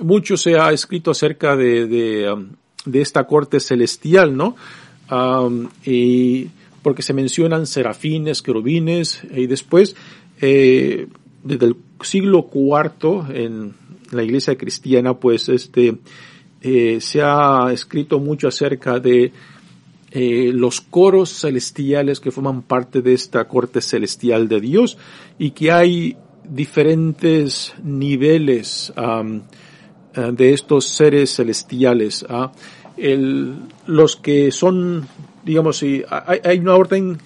mucho 0.01 0.37
se 0.37 0.59
ha 0.59 0.73
escrito 0.73 1.13
acerca 1.13 1.55
de, 1.55 1.87
de, 1.87 2.47
esta 2.93 3.25
corte 3.25 3.61
celestial, 3.61 4.37
¿no? 4.37 4.57
y 5.85 6.49
porque 6.83 7.03
se 7.03 7.15
mencionan 7.15 7.67
serafines, 7.67 8.43
querubines, 8.43 9.23
y 9.35 9.47
después, 9.47 9.97
eh, 10.41 11.07
desde 11.43 11.67
el 11.67 11.77
siglo 12.03 12.49
IV 12.53 13.35
en 13.35 13.75
la 14.11 14.23
iglesia 14.23 14.57
cristiana, 14.57 15.15
pues 15.15 15.49
este, 15.49 15.97
eh, 16.61 16.99
se 17.01 17.23
ha 17.23 17.71
escrito 17.73 18.21
mucho 18.21 18.49
acerca 18.49 19.01
de 19.01 19.33
eh, 20.11 20.51
los 20.53 20.83
coros 20.83 21.31
celestiales 21.41 22.21
que 22.21 22.31
forman 22.31 22.63
parte 22.63 23.01
de 23.01 23.15
esta 23.15 23.49
corte 23.49 23.81
celestial 23.81 24.47
de 24.47 24.61
Dios 24.61 24.99
y 25.39 25.51
que 25.53 25.73
hay 25.73 26.17
diferentes 26.47 27.75
niveles 27.83 28.93
de 30.15 30.53
estos 30.53 30.87
seres 30.87 31.35
celestiales. 31.35 32.25
¿ah? 32.29 32.53
los 33.87 34.17
que 34.17 34.53
son, 34.53 35.07
digamos, 35.45 35.83
hay, 35.83 36.59
una 36.59 36.77
orden 36.77 37.19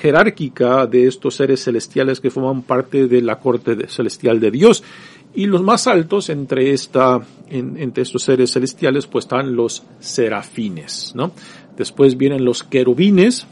jerárquica 0.00 0.86
de 0.86 1.06
estos 1.06 1.36
seres 1.36 1.62
celestiales 1.62 2.20
que 2.20 2.30
forman 2.30 2.62
parte 2.62 3.06
de 3.06 3.20
la 3.20 3.38
corte 3.38 3.88
celestial 3.88 4.40
de 4.40 4.50
Dios 4.50 4.82
y 5.36 5.44
los 5.44 5.62
más 5.62 5.86
altos 5.86 6.30
entre 6.30 6.72
esta, 6.72 7.20
entre 7.50 8.02
estos 8.02 8.22
seres 8.22 8.52
celestiales, 8.52 9.06
pues 9.06 9.26
están 9.26 9.54
los 9.54 9.82
serafines, 10.00 11.12
¿no? 11.14 11.32
Después 11.76 12.16
vienen 12.16 12.42
los 12.42 12.62
querubines, 12.64 13.46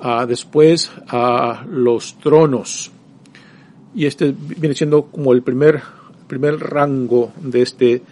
uh, 0.00 0.26
después 0.26 0.92
los 1.70 2.18
tronos. 2.18 2.90
Y 3.94 4.04
este 4.04 4.34
viene 4.36 4.74
siendo 4.74 5.06
como 5.06 5.32
el 5.32 5.42
primer, 5.42 5.80
primer 6.26 6.58
rango 6.58 7.32
de 7.40 7.62
este 7.62 8.02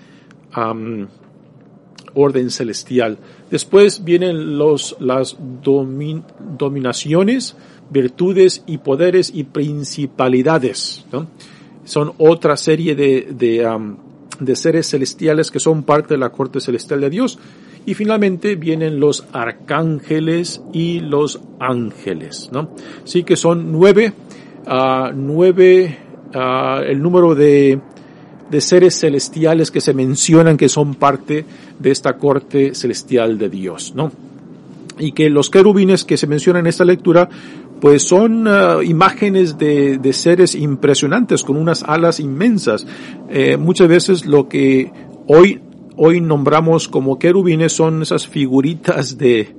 orden 2.14 2.50
celestial. 2.50 3.18
Después 3.50 4.04
vienen 4.04 4.58
los, 4.58 4.96
las 5.00 5.36
dominaciones, 5.62 7.56
virtudes 7.90 8.62
y 8.66 8.78
poderes 8.78 9.30
y 9.34 9.44
principalidades, 9.44 11.04
¿no? 11.12 11.26
son 11.84 12.12
otra 12.18 12.56
serie 12.56 12.94
de, 12.94 13.28
de, 14.40 14.56
seres 14.56 14.88
celestiales 14.88 15.50
que 15.50 15.60
son 15.60 15.82
parte 15.82 16.14
de 16.14 16.18
la 16.18 16.30
corte 16.30 16.60
celestial 16.60 17.00
de 17.00 17.10
Dios. 17.10 17.38
Y 17.86 17.92
finalmente 17.92 18.56
vienen 18.56 18.98
los 18.98 19.26
arcángeles 19.32 20.62
y 20.72 21.00
los 21.00 21.40
ángeles, 21.60 22.48
¿no? 22.50 22.70
Sí 23.04 23.24
que 23.24 23.36
son 23.36 23.70
nueve, 23.70 24.14
uh, 24.66 25.12
nueve, 25.14 25.98
uh, 26.34 26.82
el 26.82 27.02
número 27.02 27.34
de, 27.34 27.78
de 28.50 28.60
seres 28.60 28.98
celestiales 28.98 29.70
que 29.70 29.80
se 29.80 29.94
mencionan 29.94 30.56
que 30.56 30.68
son 30.68 30.94
parte 30.94 31.44
de 31.78 31.90
esta 31.90 32.16
corte 32.16 32.74
celestial 32.74 33.38
de 33.38 33.48
Dios, 33.48 33.92
¿no? 33.94 34.12
Y 34.98 35.12
que 35.12 35.28
los 35.28 35.50
querubines 35.50 36.04
que 36.04 36.16
se 36.16 36.26
mencionan 36.26 36.60
en 36.60 36.66
esta 36.68 36.84
lectura 36.84 37.28
pues 37.80 38.02
son 38.02 38.46
uh, 38.46 38.80
imágenes 38.82 39.58
de, 39.58 39.98
de, 39.98 40.12
seres 40.12 40.54
impresionantes 40.54 41.42
con 41.42 41.56
unas 41.56 41.82
alas 41.82 42.18
inmensas. 42.20 42.86
Eh, 43.28 43.56
muchas 43.58 43.88
veces 43.88 44.24
lo 44.24 44.48
que 44.48 44.90
hoy, 45.26 45.60
hoy 45.96 46.20
nombramos 46.20 46.88
como 46.88 47.18
querubines 47.18 47.72
son 47.72 48.02
esas 48.02 48.26
figuritas 48.26 49.18
de, 49.18 49.54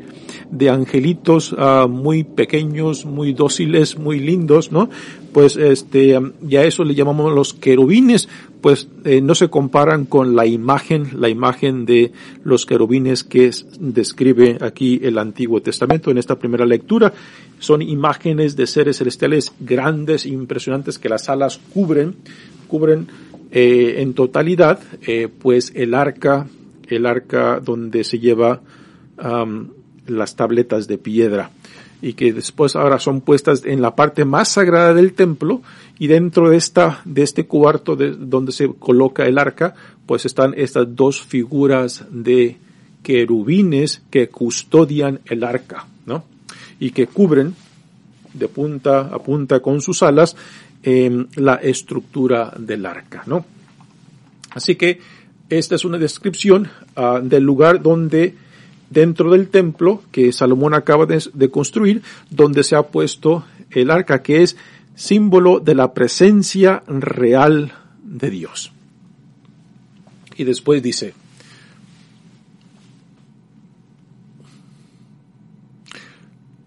de 0.52 0.70
angelitos 0.70 1.54
uh, 1.54 1.88
muy 1.88 2.24
pequeños, 2.24 3.06
muy 3.06 3.34
dóciles, 3.34 3.98
muy 3.98 4.20
lindos, 4.20 4.72
¿no? 4.72 4.90
Pues 5.34 5.58
este, 5.58 6.18
ya 6.42 6.64
eso 6.64 6.84
le 6.84 6.96
llamamos 6.96 7.34
los 7.34 7.54
querubines, 7.54 8.30
pues 8.62 8.88
eh, 9.04 9.22
no 9.22 9.36
se 9.36 9.50
comparan 9.50 10.06
con 10.06 10.36
la 10.36 10.46
imagen, 10.46 11.20
la 11.20 11.28
imagen 11.28 11.86
de 11.86 12.14
los 12.44 12.66
querubines 12.66 13.24
que 13.24 13.52
describe 13.80 14.58
aquí 14.62 15.02
el 15.04 15.18
Antiguo 15.18 15.62
Testamento 15.62 16.10
en 16.10 16.18
esta 16.18 16.40
primera 16.40 16.66
lectura. 16.66 17.14
Son 17.60 17.82
imágenes 17.82 18.56
de 18.56 18.66
seres 18.66 18.98
celestiales 18.98 19.54
grandes, 19.60 20.26
impresionantes 20.26 21.00
que 21.00 21.10
las 21.10 21.28
alas 21.30 21.60
cubren, 21.74 22.16
cubren 22.68 23.08
eh, 23.52 23.96
en 24.02 24.14
totalidad, 24.14 24.80
eh, 25.06 25.28
pues 25.28 25.72
el 25.76 25.94
arca, 25.94 26.48
el 26.88 27.06
arca 27.06 27.60
donde 27.60 28.04
se 28.04 28.20
lleva 28.20 28.62
las 30.08 30.36
tabletas 30.36 30.90
de 30.90 30.98
piedra 30.98 31.50
y 32.02 32.14
que 32.14 32.34
después 32.34 32.76
ahora 32.76 33.00
son 33.00 33.22
puestas 33.22 33.64
en 33.66 33.82
la 33.82 33.96
parte 33.96 34.26
más 34.26 34.50
sagrada 34.50 34.94
del 34.94 35.14
templo 35.14 35.62
y 35.98 36.08
dentro 36.08 36.50
de 36.50 36.58
esta, 36.58 37.02
de 37.06 37.24
este 37.24 37.46
cuarto 37.46 37.96
de, 37.96 38.12
donde 38.12 38.52
se 38.52 38.72
coloca 38.74 39.24
el 39.24 39.38
arca, 39.38 39.74
pues 40.06 40.26
están 40.26 40.54
estas 40.58 40.96
dos 40.96 41.22
figuras 41.22 42.06
de 42.12 42.58
querubines 43.02 44.02
que 44.10 44.28
custodian 44.30 45.22
el 45.26 45.44
arca, 45.44 45.88
¿no? 46.06 46.26
Y 46.80 46.92
que 46.92 47.08
cubren 47.08 47.56
de 48.34 48.48
punta 48.50 49.02
a 49.02 49.20
punta 49.20 49.62
con 49.62 49.82
sus 49.82 50.04
alas 50.04 50.36
la 51.36 51.56
estructura 51.56 52.54
del 52.58 52.86
arca, 52.86 53.24
¿no? 53.26 53.46
Así 54.52 54.76
que 54.76 55.00
esta 55.50 55.76
es 55.76 55.84
una 55.84 55.98
descripción 55.98 56.70
uh, 56.96 57.20
del 57.22 57.44
lugar 57.44 57.82
donde 57.82 58.36
dentro 58.90 59.32
del 59.32 59.50
templo 59.50 60.04
que 60.12 60.32
Salomón 60.32 60.74
acaba 60.74 61.06
de, 61.06 61.50
construir, 61.50 62.02
donde 62.30 62.64
se 62.64 62.76
ha 62.76 62.84
puesto 62.84 63.46
el 63.72 63.92
arca, 63.92 64.22
que 64.22 64.44
es 64.44 64.58
símbolo 64.96 65.60
de 65.60 65.76
la 65.76 65.94
presencia 65.94 66.84
real 66.88 67.74
de 68.04 68.30
Dios. 68.30 68.72
Y 70.38 70.44
después 70.44 70.82
dice, 70.82 71.14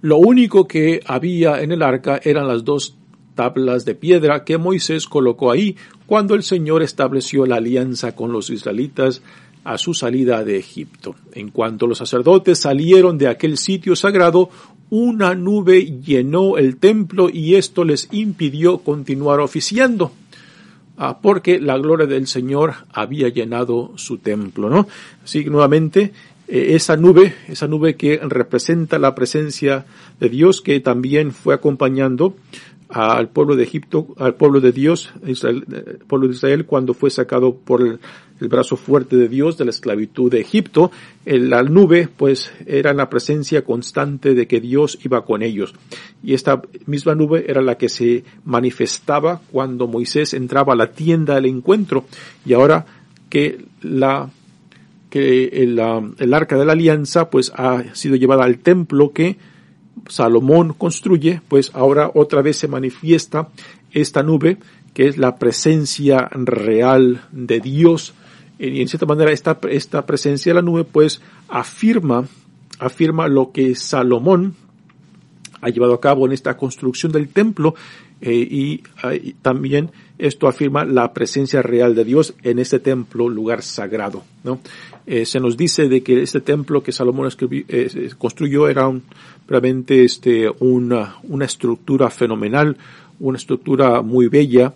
lo 0.03 0.19
único 0.19 0.67
que 0.67 1.01
había 1.07 1.63
en 1.63 1.73
el 1.73 1.83
arca 1.83 2.21
eran 2.23 2.49
las 2.49 2.65
dos 2.65 2.98
tablas 3.39 3.85
de 3.85 3.95
piedra 3.95 4.43
que 4.43 4.59
Moisés 4.59 5.07
colocó 5.07 5.53
ahí 5.53 5.77
cuando 6.07 6.35
el 6.35 6.43
Señor 6.43 6.83
estableció 6.83 7.47
la 7.47 7.59
alianza 7.59 8.17
con 8.17 8.33
los 8.33 8.51
israelitas 8.51 9.23
a 9.63 9.79
su 9.79 9.95
salida 9.95 10.43
de 10.43 10.57
Egipto. 10.57 11.15
En 11.35 11.51
cuanto 11.51 11.87
los 11.87 11.99
sacerdotes 11.99 12.59
salieron 12.59 13.17
de 13.17 13.29
aquel 13.29 13.57
sitio 13.57 13.95
sagrado, 13.95 14.51
una 14.91 15.37
nube 15.37 15.85
llenó 16.05 16.59
el 16.59 16.79
templo 16.79 17.31
y 17.33 17.55
esto 17.55 17.85
les 17.85 18.09
impidió 18.11 18.79
continuar 18.79 19.39
oficiando, 19.39 20.11
ah, 20.97 21.21
porque 21.23 21.61
la 21.61 21.79
gloria 21.79 22.09
del 22.09 22.27
Señor 22.27 22.75
había 22.93 23.29
llenado 23.29 23.93
su 23.95 24.19
templo, 24.19 24.69
¿no? 24.69 24.89
Así 25.23 25.45
que 25.45 25.51
nuevamente 25.51 26.13
eh, 26.49 26.75
esa 26.75 26.97
nube, 26.97 27.37
esa 27.47 27.69
nube 27.69 27.95
que 27.95 28.19
representa 28.21 28.99
la 28.99 29.15
presencia 29.15 29.87
de 30.19 30.29
Dios 30.29 30.61
que 30.61 30.81
también 30.81 31.31
fue 31.31 31.55
acompañando 31.55 32.35
al 32.89 33.29
pueblo 33.29 33.55
de 33.55 33.65
Egipto, 33.65 34.15
al 34.19 34.35
pueblo 34.35 34.61
de 34.61 34.73
Dios, 34.73 35.13
el 35.23 35.99
pueblo 36.07 36.29
de 36.29 36.35
Israel 36.35 36.65
cuando 36.65 36.95
fue 36.95 37.11
sacado 37.11 37.55
por 37.55 37.83
el, 37.83 37.99
brazo 38.41 38.77
fuerte 38.77 39.17
de 39.17 39.29
Dios 39.29 39.59
de 39.59 39.65
la 39.65 39.71
esclavitud 39.71 40.31
de 40.31 40.41
Egipto. 40.41 40.93
la 41.25 41.63
nube 41.65 42.09
pues 42.17 42.53
era 42.67 42.93
la 42.93 43.11
presencia 43.11 43.65
constante 43.65 44.33
de 44.35 44.47
que 44.47 44.61
Dios 44.61 44.99
iba 45.05 45.25
con 45.25 45.43
ellos. 45.43 45.75
Y 46.23 46.35
esta 46.35 46.63
misma 46.87 47.15
nube 47.15 47.45
era 47.49 47.61
la 47.61 47.77
que 47.77 47.89
se 47.89 48.25
manifestaba 48.45 49.41
cuando 49.51 49.89
Moisés 49.89 50.35
entraba 50.35 50.75
a 50.75 50.77
la 50.77 50.93
tienda 50.93 51.35
del 51.35 51.47
encuentro. 51.47 52.05
Y 52.47 52.53
ahora 52.53 52.87
que 53.29 53.67
la 53.83 54.31
que 55.11 55.47
el, 55.63 55.81
el 56.19 56.35
arca 56.35 56.57
de 56.57 56.65
la 56.65 56.73
alianza 56.73 57.31
pues 57.31 57.51
ha 57.57 57.83
sido 57.95 58.17
llevada 58.17 58.45
al 58.45 58.59
templo 58.59 59.13
que 59.13 59.37
Salomón 60.09 60.73
construye, 60.73 61.41
pues 61.49 61.71
ahora 61.75 62.11
otra 62.15 62.43
vez 62.43 62.57
se 62.57 62.69
manifiesta 62.69 63.49
esta 63.93 64.23
nube 64.23 64.59
que 64.95 65.07
es 65.07 65.17
la 65.17 65.37
presencia 65.37 66.29
real 66.33 67.23
de 67.31 67.61
Dios. 67.61 68.15
Y 68.59 68.81
en 68.81 68.89
cierta 68.89 69.07
manera 69.07 69.31
esta, 69.31 69.59
esta 69.71 70.05
presencia 70.07 70.51
de 70.51 70.55
la 70.55 70.63
nube 70.63 70.85
pues 70.85 71.21
afirma, 71.49 72.27
afirma 72.81 73.29
lo 73.29 73.53
que 73.53 73.75
Salomón 73.77 74.57
ha 75.61 75.69
llevado 75.69 75.95
a 75.95 76.01
cabo 76.01 76.27
en 76.27 76.33
esta 76.33 76.57
construcción 76.57 77.13
del 77.13 77.29
templo 77.29 77.75
y, 78.21 78.83
y, 79.23 79.33
también 79.43 79.91
esto 80.19 80.49
afirma 80.49 80.85
la 80.85 81.13
presencia 81.13 81.63
real 81.63 81.95
de 81.95 82.05
Dios 82.05 82.35
en 82.43 82.59
este 82.59 82.81
templo, 82.81 83.29
lugar 83.29 83.63
sagrado. 83.63 84.25
¿no? 84.43 84.61
Eh, 85.07 85.25
se 85.25 85.41
nos 85.41 85.57
dice 85.57 85.89
de 85.89 86.03
que 86.03 86.23
este 86.23 86.41
templo 86.41 86.83
que 86.83 86.93
Salomón 86.93 87.31
eh, 87.51 88.11
construyó 88.19 88.69
era 88.69 88.93
realmente 89.47 90.05
este, 90.05 90.51
una, 90.61 91.17
una 91.23 91.45
estructura 91.45 92.11
fenomenal, 92.11 92.77
una 93.21 93.39
estructura 93.39 94.03
muy 94.03 94.29
bella, 94.29 94.75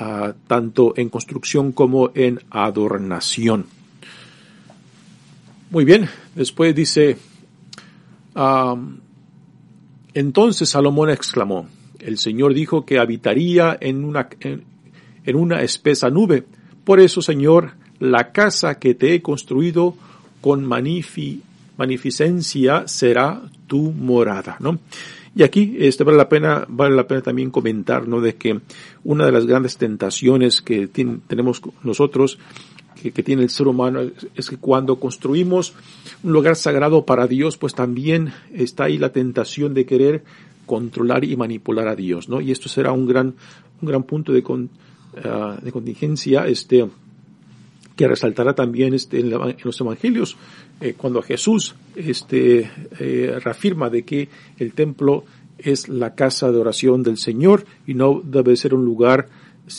uh, 0.00 0.32
tanto 0.46 0.94
en 0.96 1.08
construcción 1.08 1.72
como 1.72 2.10
en 2.14 2.40
adornación. 2.50 3.66
Muy 5.70 5.84
bien, 5.84 6.08
después 6.34 6.74
dice, 6.74 7.16
entonces 10.14 10.68
Salomón 10.68 11.10
exclamó, 11.10 11.66
el 12.04 12.18
Señor 12.18 12.54
dijo 12.54 12.84
que 12.84 12.98
habitaría 12.98 13.78
en 13.80 14.04
una, 14.04 14.28
en 14.40 15.36
una 15.36 15.62
espesa 15.62 16.10
nube. 16.10 16.44
Por 16.84 17.00
eso, 17.00 17.22
Señor, 17.22 17.72
la 17.98 18.30
casa 18.32 18.78
que 18.78 18.94
te 18.94 19.14
he 19.14 19.22
construido 19.22 19.96
con 20.40 20.64
magnificencia 20.64 22.86
será 22.86 23.42
tu 23.66 23.90
morada, 23.92 24.56
¿no? 24.60 24.78
Y 25.36 25.42
aquí 25.42 25.76
este, 25.80 26.04
vale 26.04 26.18
la 26.18 26.28
pena, 26.28 26.64
vale 26.68 26.94
la 26.94 27.08
pena 27.08 27.22
también 27.22 27.50
comentar, 27.50 28.06
¿no? 28.06 28.20
De 28.20 28.36
que 28.36 28.60
una 29.02 29.26
de 29.26 29.32
las 29.32 29.46
grandes 29.46 29.76
tentaciones 29.78 30.62
que 30.62 30.86
tenemos 30.86 31.60
nosotros, 31.82 32.38
que, 33.02 33.10
que, 33.10 33.24
tiene 33.24 33.42
el 33.42 33.50
ser 33.50 33.66
humano, 33.66 34.02
es 34.36 34.48
que 34.48 34.58
cuando 34.58 35.00
construimos 35.00 35.74
un 36.22 36.32
lugar 36.32 36.54
sagrado 36.54 37.04
para 37.04 37.26
Dios, 37.26 37.56
pues 37.56 37.74
también 37.74 38.32
está 38.52 38.84
ahí 38.84 38.96
la 38.98 39.12
tentación 39.12 39.74
de 39.74 39.86
querer 39.86 40.22
controlar 40.66 41.24
y 41.24 41.36
manipular 41.36 41.88
a 41.88 41.96
Dios, 41.96 42.28
¿no? 42.28 42.40
Y 42.40 42.50
esto 42.50 42.68
será 42.68 42.92
un 42.92 43.06
gran, 43.06 43.34
un 43.80 43.88
gran 43.88 44.02
punto 44.04 44.32
de, 44.32 44.42
con, 44.42 44.70
uh, 45.16 45.62
de 45.62 45.72
contingencia, 45.72 46.46
este, 46.46 46.86
que 47.96 48.08
resaltará 48.08 48.54
también 48.54 48.94
este, 48.94 49.20
en, 49.20 49.30
la, 49.30 49.50
en 49.50 49.56
los 49.62 49.80
evangelios, 49.80 50.36
eh, 50.80 50.94
cuando 50.96 51.22
Jesús 51.22 51.74
este, 51.94 52.70
eh, 52.98 53.38
reafirma 53.42 53.88
de 53.90 54.02
que 54.02 54.28
el 54.58 54.72
templo 54.72 55.24
es 55.58 55.88
la 55.88 56.14
casa 56.14 56.50
de 56.50 56.58
oración 56.58 57.02
del 57.02 57.16
Señor 57.16 57.64
y 57.86 57.94
no 57.94 58.20
debe 58.24 58.56
ser 58.56 58.74
un 58.74 58.84
lugar 58.84 59.28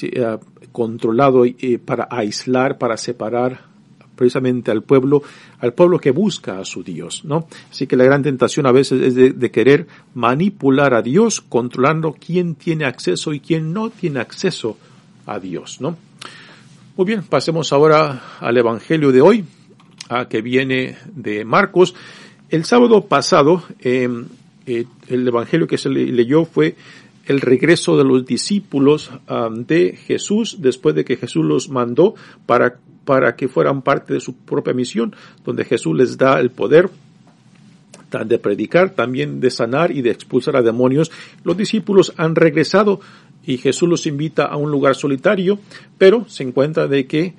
eh, 0.02 0.38
controlado 0.72 1.46
eh, 1.46 1.80
para 1.84 2.08
aislar, 2.10 2.78
para 2.78 2.98
separar 2.98 3.75
precisamente 4.16 4.72
al 4.72 4.84
pueblo, 4.84 5.24
al 5.60 5.74
pueblo 5.74 6.00
que 6.00 6.12
busca 6.12 6.60
a 6.60 6.66
su 6.66 6.84
Dios, 6.84 7.26
¿no? 7.26 7.48
Así 7.70 7.88
que 7.88 7.96
la 7.96 8.04
gran 8.04 8.24
tentación 8.24 8.66
a 8.66 8.72
veces 8.72 9.02
es 9.02 9.16
de, 9.16 9.52
querer 9.52 9.88
manipular 10.14 10.94
a 10.94 11.02
Dios, 11.02 11.42
controlando 11.42 12.14
quién 12.14 12.56
tiene 12.56 12.86
acceso 12.86 13.34
y 13.34 13.40
quién 13.40 13.74
no 13.74 13.90
tiene 13.90 14.20
acceso 14.20 14.78
a 15.26 15.40
Dios, 15.40 15.82
¿no? 15.82 15.98
Muy 16.98 17.06
bien, 17.06 17.24
pasemos 17.24 17.74
ahora 17.74 18.38
al 18.40 18.58
Evangelio 18.58 19.12
de 19.12 19.22
hoy, 19.22 19.46
a 20.10 20.28
que 20.28 20.42
viene 20.42 20.98
de 21.14 21.44
Marcos. 21.44 21.96
El 22.50 22.64
sábado 22.64 23.06
pasado, 23.06 23.64
eh, 23.80 24.08
eh, 24.66 24.86
el 25.08 25.28
Evangelio 25.28 25.68
que 25.68 25.78
se 25.78 25.90
leyó 25.90 26.46
fue 26.46 26.76
el 27.26 27.42
regreso 27.42 27.98
de 27.98 28.04
los 28.04 28.26
discípulos 28.26 29.12
de 29.52 29.98
Jesús 30.06 30.58
después 30.60 30.96
de 30.96 31.06
que 31.06 31.18
Jesús 31.18 31.44
los 31.44 31.70
mandó 31.70 32.16
para, 32.46 32.78
para 33.06 33.36
que 33.36 33.48
fueran 33.48 33.82
parte 33.82 34.14
de 34.14 34.20
su 34.20 34.36
propia 34.36 34.74
misión, 34.74 35.16
donde 35.46 35.64
Jesús 35.64 35.96
les 35.96 36.18
da 36.18 36.40
el 36.40 36.52
poder 36.52 36.90
de 38.24 38.40
predicar, 38.40 38.92
también 38.92 39.42
de 39.42 39.50
sanar 39.50 39.92
y 39.92 40.02
de 40.02 40.12
expulsar 40.12 40.56
a 40.56 40.62
demonios. 40.62 41.12
Los 41.44 41.58
discípulos 41.58 42.14
han 42.18 42.36
regresado 42.36 43.02
y 43.46 43.58
Jesús 43.58 43.90
los 43.90 44.06
invita 44.06 44.46
a 44.46 44.56
un 44.56 44.72
lugar 44.72 44.96
solitario, 44.96 45.60
pero 45.98 46.26
se 46.30 46.44
encuentra 46.44 46.88
de 46.88 47.08
que 47.08 47.34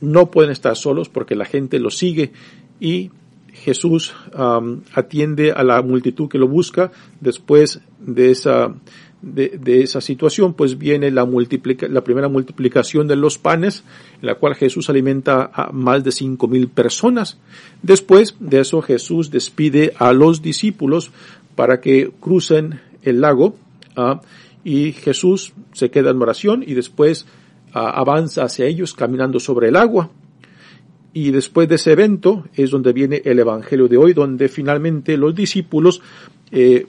no 0.00 0.30
pueden 0.30 0.52
estar 0.52 0.76
solos 0.76 1.08
porque 1.08 1.34
la 1.34 1.44
gente 1.44 1.80
los 1.80 1.98
sigue 1.98 2.32
y 2.78 3.10
Jesús 3.52 4.14
um, 4.38 4.82
atiende 4.94 5.50
a 5.50 5.64
la 5.64 5.82
multitud 5.82 6.28
que 6.28 6.38
lo 6.38 6.46
busca 6.46 6.92
después 7.20 7.80
de 7.98 8.30
esa 8.30 8.72
de, 9.20 9.82
esa 9.82 10.00
situación, 10.00 10.54
pues 10.54 10.78
viene 10.78 11.10
la, 11.10 11.24
multiplica, 11.24 11.88
la 11.88 12.02
primera 12.02 12.28
multiplicación 12.28 13.08
de 13.08 13.16
los 13.16 13.38
panes, 13.38 13.84
en 14.20 14.26
la 14.26 14.36
cual 14.36 14.54
Jesús 14.54 14.88
alimenta 14.88 15.50
a 15.52 15.72
más 15.72 16.04
de 16.04 16.12
cinco 16.12 16.48
mil 16.48 16.68
personas. 16.68 17.38
Después 17.82 18.36
de 18.38 18.60
eso 18.60 18.80
Jesús 18.82 19.30
despide 19.30 19.92
a 19.98 20.12
los 20.12 20.42
discípulos 20.42 21.10
para 21.54 21.80
que 21.80 22.10
crucen 22.20 22.80
el 23.02 23.20
lago 23.20 23.56
uh, 23.96 24.18
y 24.64 24.92
Jesús 24.92 25.52
se 25.72 25.90
queda 25.90 26.10
en 26.10 26.22
oración 26.22 26.62
y 26.66 26.74
después 26.74 27.26
uh, 27.74 27.78
avanza 27.78 28.44
hacia 28.44 28.66
ellos 28.66 28.94
caminando 28.94 29.40
sobre 29.40 29.68
el 29.68 29.76
agua. 29.76 30.10
Y 31.12 31.30
después 31.32 31.68
de 31.68 31.76
ese 31.76 31.92
evento 31.92 32.44
es 32.54 32.70
donde 32.70 32.92
viene 32.92 33.22
el 33.24 33.40
Evangelio 33.40 33.88
de 33.88 33.96
hoy, 33.96 34.12
donde 34.12 34.48
finalmente 34.48 35.16
los 35.16 35.34
discípulos 35.34 36.00
eh, 36.52 36.86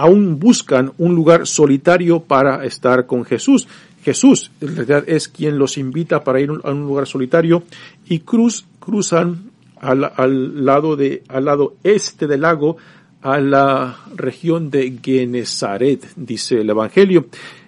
aún 0.00 0.38
buscan 0.38 0.92
un 0.96 1.14
lugar 1.14 1.46
solitario 1.46 2.20
para 2.20 2.64
estar 2.64 3.06
con 3.06 3.24
Jesús. 3.24 3.68
Jesús 4.02 4.50
en 4.62 4.76
realidad 4.76 5.04
es 5.06 5.28
quien 5.28 5.58
los 5.58 5.76
invita 5.76 6.24
para 6.24 6.40
ir 6.40 6.50
a 6.64 6.70
un 6.70 6.86
lugar 6.86 7.06
solitario 7.06 7.64
y 8.08 8.20
cruz, 8.20 8.64
cruzan 8.78 9.50
al, 9.78 10.10
al, 10.16 10.64
lado 10.64 10.96
de, 10.96 11.22
al 11.28 11.44
lado 11.44 11.76
este 11.84 12.26
del 12.26 12.40
lago 12.40 12.78
a 13.20 13.40
la 13.40 13.98
región 14.16 14.70
de 14.70 14.98
Genezaret, 15.02 16.06
dice 16.16 16.62
el 16.62 16.70
Evangelio. 16.70 17.26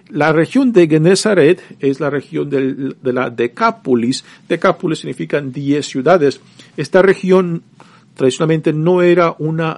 La 0.09 0.31
región 0.31 0.73
de 0.73 0.87
Genezaret 0.87 1.61
es 1.79 1.99
la 1.99 2.09
región 2.09 2.49
de 2.49 3.13
la 3.13 3.29
Decápolis. 3.29 4.25
Decápolis 4.49 4.99
significan 4.99 5.51
diez 5.51 5.87
ciudades. 5.87 6.41
Esta 6.77 7.03
región 7.03 7.61
tradicionalmente 8.15 8.73
no 8.73 9.01
era 9.01 9.35
una, 9.37 9.77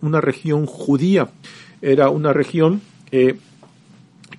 una 0.00 0.20
región 0.20 0.66
judía, 0.66 1.28
era 1.82 2.08
una 2.08 2.32
región 2.32 2.80
eh, 3.10 3.36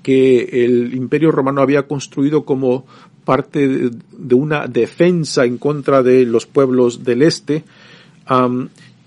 que 0.01 0.65
el 0.65 0.93
Imperio 0.95 1.31
Romano 1.31 1.61
había 1.61 1.83
construido 1.83 2.43
como 2.43 2.85
parte 3.25 3.67
de, 3.67 4.35
una 4.35 4.67
defensa 4.67 5.45
en 5.45 5.57
contra 5.57 6.03
de 6.03 6.25
los 6.25 6.45
pueblos 6.45 7.03
del 7.03 7.21
este. 7.21 7.63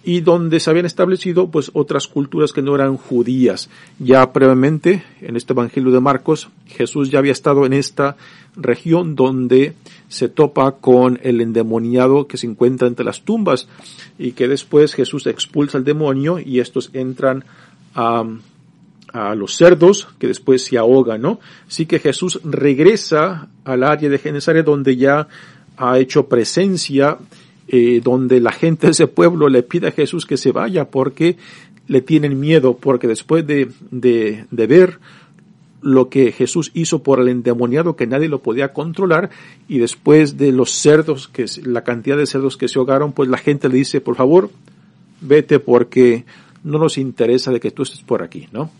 Y 0.05 0.21
donde 0.21 0.61
se 0.61 0.71
habían 0.71 0.87
establecido 0.87 1.51
pues 1.51 1.73
otras 1.75 2.07
culturas 2.07 2.53
que 2.53 2.63
no 2.63 2.77
eran 2.77 2.97
judías. 2.97 3.69
Ya 3.99 4.33
previamente, 4.33 5.03
en 5.21 5.35
este 5.35 5.53
Evangelio 5.53 5.91
de 5.91 5.99
Marcos, 5.99 6.49
Jesús 6.67 7.11
ya 7.11 7.19
había 7.19 7.33
estado 7.33 7.67
en 7.67 7.73
esta 7.73 8.17
región 8.55 9.17
donde 9.17 9.75
se 10.09 10.29
topa 10.29 10.77
con 10.77 11.19
el 11.25 11.41
endemoniado 11.41 12.29
que 12.29 12.37
se 12.37 12.47
encuentra 12.47 12.87
entre 12.87 13.05
las 13.05 13.23
tumbas 13.23 13.67
y 14.17 14.33
que 14.33 14.47
después 14.47 14.95
Jesús 14.95 15.27
expulsa 15.27 15.77
al 15.77 15.85
demonio 15.85 16.39
y 16.39 16.61
estos 16.61 16.91
entran 16.93 17.45
a, 17.97 18.25
a 19.13 19.35
los 19.35 19.57
cerdos 19.57 20.09
que 20.19 20.29
después 20.29 20.65
se 20.65 20.79
ahogan, 20.79 21.23
¿no? 21.23 21.41
Así 21.67 21.87
que 21.87 21.99
Jesús 21.99 22.41
regresa 22.45 23.49
al 23.65 23.83
área 23.83 24.09
de 24.09 24.19
Genesaret 24.19 24.65
donde 24.65 24.97
ya 24.97 25.27
ha 25.77 25.99
hecho 25.99 26.27
presencia 26.27 27.19
eh, 27.69 28.01
donde 28.03 28.41
la 28.41 28.53
gente 28.53 28.87
de 28.87 28.93
ese 28.93 29.09
pueblo 29.09 29.49
le 29.49 29.65
pide 29.65 29.89
a 29.89 29.93
Jesús 29.93 30.25
que 30.25 30.37
se 30.37 30.53
vaya 30.53 30.89
porque 30.89 31.37
le 31.89 32.01
tienen 32.01 32.39
miedo, 32.39 32.77
porque 32.77 33.09
después 33.09 33.45
de, 33.47 33.71
de, 33.91 34.45
de 34.51 34.67
ver 34.67 35.01
lo 35.83 36.09
que 36.09 36.31
Jesús 36.33 36.71
hizo 36.75 37.03
por 37.03 37.21
el 37.21 37.29
endemoniado 37.29 37.97
que 37.97 38.07
nadie 38.07 38.29
lo 38.29 38.41
podía 38.41 38.73
controlar 38.73 39.31
y 39.69 39.79
después 39.79 40.37
de 40.37 40.53
los 40.53 40.71
cerdos, 40.73 41.29
que 41.29 41.47
la 41.65 41.83
cantidad 41.83 42.17
de 42.17 42.27
cerdos 42.27 42.57
que 42.57 42.69
se 42.69 42.79
ahogaron, 42.79 43.13
pues 43.13 43.29
la 43.29 43.39
gente 43.39 43.69
le 43.69 43.79
dice, 43.79 44.01
por 44.01 44.17
favor, 44.17 44.51
vete 45.21 45.59
porque 45.59 46.25
no 46.65 46.79
nos 46.79 46.99
interesa 46.99 47.51
de 47.51 47.61
que 47.61 47.71
tú 47.71 47.83
estés 47.83 48.01
por 48.01 48.23
aquí, 48.23 48.49
¿no? 48.53 48.71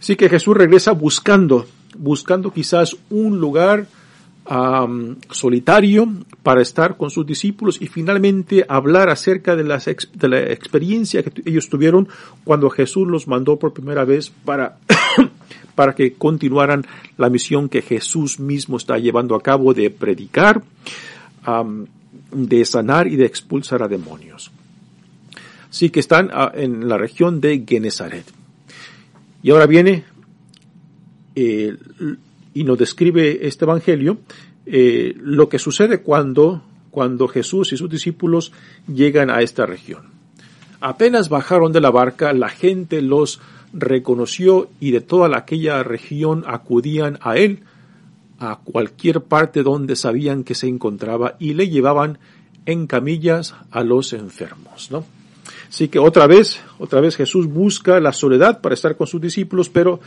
Así 0.00 0.16
que 0.16 0.28
Jesús 0.28 0.56
regresa 0.56 0.92
buscando, 0.92 1.66
buscando 1.96 2.52
quizás 2.52 2.96
un 3.10 3.40
lugar 3.40 3.86
solitario 5.30 6.06
para 6.42 6.60
estar 6.60 6.98
con 6.98 7.10
sus 7.10 7.24
discípulos 7.24 7.80
y 7.80 7.86
finalmente 7.86 8.66
hablar 8.68 9.08
acerca 9.08 9.56
de, 9.56 9.64
las 9.64 9.86
de 9.86 10.28
la 10.28 10.40
experiencia 10.40 11.22
que 11.22 11.42
ellos 11.46 11.70
tuvieron 11.70 12.08
cuando 12.44 12.68
Jesús 12.68 13.08
los 13.08 13.26
mandó 13.26 13.58
por 13.58 13.72
primera 13.72 14.04
vez 14.04 14.30
para, 14.44 14.76
para 15.74 15.94
que 15.94 16.12
continuaran 16.12 16.84
la 17.16 17.30
misión 17.30 17.70
que 17.70 17.80
Jesús 17.80 18.38
mismo 18.38 18.76
está 18.76 18.98
llevando 18.98 19.34
a 19.34 19.42
cabo 19.42 19.72
de 19.72 19.88
predicar, 19.88 20.62
de 22.30 22.64
sanar 22.66 23.06
y 23.06 23.16
de 23.16 23.24
expulsar 23.24 23.82
a 23.82 23.88
demonios. 23.88 24.50
Así 25.74 25.90
que 25.90 25.98
están 25.98 26.26
uh, 26.26 26.56
en 26.56 26.88
la 26.88 26.96
región 26.96 27.40
de 27.40 27.64
Genezaret. 27.68 28.24
Y 29.42 29.50
ahora 29.50 29.66
viene 29.66 30.04
eh, 31.34 31.76
y 32.54 32.62
nos 32.62 32.78
describe 32.78 33.44
este 33.48 33.64
Evangelio 33.64 34.18
eh, 34.66 35.16
lo 35.16 35.48
que 35.48 35.58
sucede 35.58 36.00
cuando, 36.00 36.62
cuando 36.92 37.26
Jesús 37.26 37.72
y 37.72 37.76
sus 37.76 37.90
discípulos 37.90 38.52
llegan 38.86 39.30
a 39.30 39.42
esta 39.42 39.66
región. 39.66 40.10
Apenas 40.80 41.28
bajaron 41.28 41.72
de 41.72 41.80
la 41.80 41.90
barca, 41.90 42.32
la 42.32 42.50
gente 42.50 43.02
los 43.02 43.40
reconoció 43.72 44.68
y 44.78 44.92
de 44.92 45.00
toda 45.00 45.36
aquella 45.36 45.82
región 45.82 46.44
acudían 46.46 47.18
a 47.20 47.36
él, 47.36 47.64
a 48.38 48.60
cualquier 48.62 49.22
parte 49.22 49.64
donde 49.64 49.96
sabían 49.96 50.44
que 50.44 50.54
se 50.54 50.68
encontraba 50.68 51.34
y 51.40 51.54
le 51.54 51.68
llevaban 51.68 52.20
en 52.64 52.86
camillas 52.86 53.56
a 53.72 53.82
los 53.82 54.12
enfermos, 54.12 54.92
¿no? 54.92 55.04
Así 55.74 55.88
que 55.88 55.98
otra 55.98 56.28
vez, 56.28 56.60
otra 56.78 57.00
vez 57.00 57.16
Jesús 57.16 57.48
busca 57.48 57.98
la 57.98 58.12
soledad 58.12 58.60
para 58.60 58.76
estar 58.76 58.96
con 58.96 59.08
sus 59.08 59.20
discípulos, 59.20 59.68
pero 59.68 59.98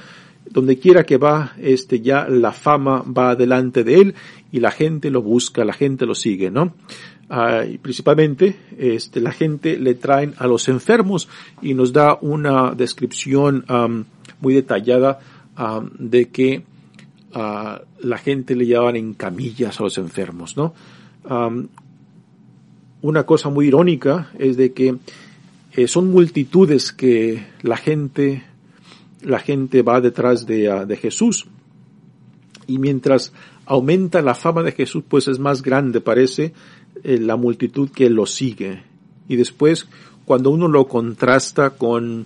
donde 0.50 0.80
quiera 0.80 1.04
que 1.04 1.18
va, 1.18 1.56
este, 1.62 2.00
ya 2.00 2.26
la 2.30 2.54
fama 2.54 3.04
va 3.06 3.36
delante 3.36 3.84
de 3.84 3.96
él 3.96 4.16
y 4.50 4.62
la 4.62 4.72
gente 4.72 5.10
lo 5.10 5.22
busca, 5.22 5.66
la 5.66 5.74
gente 5.74 6.06
lo 6.06 6.16
sigue, 6.16 6.50
¿no? 6.50 6.74
Ah, 7.30 7.66
y 7.70 7.80
principalmente, 7.80 8.56
este, 8.78 9.20
la 9.20 9.34
gente 9.34 9.78
le 9.78 9.96
traen 9.96 10.36
a 10.38 10.48
los 10.48 10.70
enfermos 10.70 11.28
y 11.62 11.74
nos 11.74 11.92
da 11.92 12.18
una 12.22 12.72
descripción 12.72 13.66
muy 14.40 14.54
detallada 14.54 15.20
de 16.00 16.30
que 16.30 16.64
uh, 17.36 18.08
la 18.08 18.18
gente 18.18 18.56
le 18.56 18.68
llevaban 18.68 18.96
en 18.96 19.16
camillas 19.16 19.82
a 19.82 19.84
los 19.84 19.98
enfermos, 19.98 20.56
¿no? 20.56 20.74
una 23.02 23.26
cosa 23.26 23.50
muy 23.50 23.68
irónica 23.68 24.32
es 24.40 24.58
de 24.58 24.74
que 24.74 24.98
eh, 25.78 25.88
son 25.88 26.10
multitudes 26.10 26.92
que 26.92 27.46
la 27.62 27.78
gente 27.78 28.44
la 29.22 29.38
gente 29.38 29.84
va 29.84 30.02
detrás 30.02 30.48
de, 30.48 30.72
ah, 30.72 30.86
de 30.86 30.98
Jesús. 30.98 31.46
Y 32.66 32.80
mientras 32.80 33.32
aumenta 33.66 34.24
la 34.24 34.34
fama 34.34 34.64
de 34.64 34.72
Jesús, 34.72 35.04
pues 35.08 35.28
es 35.28 35.38
más 35.38 35.62
grande, 35.62 36.02
parece, 36.02 36.54
eh, 37.04 37.20
la 37.20 37.36
multitud 37.36 37.92
que 37.92 38.10
lo 38.10 38.26
sigue. 38.26 38.82
Y 39.28 39.36
después, 39.36 39.88
cuando 40.26 40.50
uno 40.50 40.68
lo 40.68 40.88
contrasta 40.88 41.72
con 41.72 42.26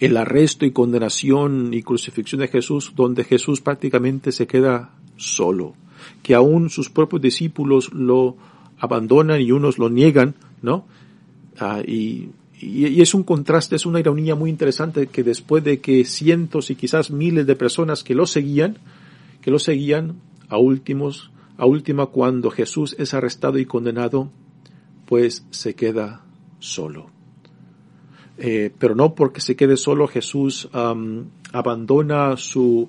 el 0.00 0.16
arresto 0.16 0.64
y 0.64 0.70
condenación 0.70 1.74
y 1.74 1.82
crucifixión 1.82 2.40
de 2.40 2.48
Jesús, 2.48 2.94
donde 2.96 3.24
Jesús 3.24 3.60
prácticamente 3.60 4.32
se 4.32 4.46
queda 4.46 4.94
solo, 5.18 5.74
que 6.22 6.34
aún 6.34 6.70
sus 6.70 6.88
propios 6.88 7.20
discípulos 7.20 7.92
lo 7.92 8.36
abandonan 8.78 9.42
y 9.42 9.52
unos 9.52 9.78
lo 9.78 9.90
niegan, 9.90 10.34
¿no? 10.62 10.86
Ah, 11.58 11.82
y 11.86 12.30
y, 12.62 13.02
es 13.02 13.12
un 13.12 13.24
contraste, 13.24 13.76
es 13.76 13.86
una 13.86 13.98
ironía 14.00 14.36
muy 14.36 14.48
interesante 14.48 15.08
que 15.08 15.24
después 15.24 15.64
de 15.64 15.80
que 15.80 16.04
cientos 16.04 16.70
y 16.70 16.76
quizás 16.76 17.10
miles 17.10 17.46
de 17.46 17.56
personas 17.56 18.04
que 18.04 18.14
lo 18.14 18.24
seguían, 18.24 18.78
que 19.40 19.50
lo 19.50 19.58
seguían 19.58 20.20
a 20.48 20.58
últimos, 20.58 21.32
a 21.58 21.66
última 21.66 22.06
cuando 22.06 22.50
Jesús 22.50 22.94
es 22.98 23.14
arrestado 23.14 23.58
y 23.58 23.66
condenado, 23.66 24.30
pues 25.06 25.44
se 25.50 25.74
queda 25.74 26.24
solo. 26.60 27.10
Eh, 28.38 28.70
pero 28.78 28.94
no 28.94 29.14
porque 29.14 29.40
se 29.40 29.56
quede 29.56 29.76
solo, 29.76 30.06
Jesús 30.06 30.68
abandona 31.52 32.36
su, 32.36 32.88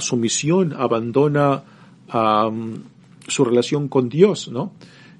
su 0.00 0.16
misión, 0.16 0.74
abandona 0.76 1.62
su 3.28 3.44
relación 3.44 3.88
con 3.88 4.08
Dios, 4.08 4.48
¿no? 4.48 4.72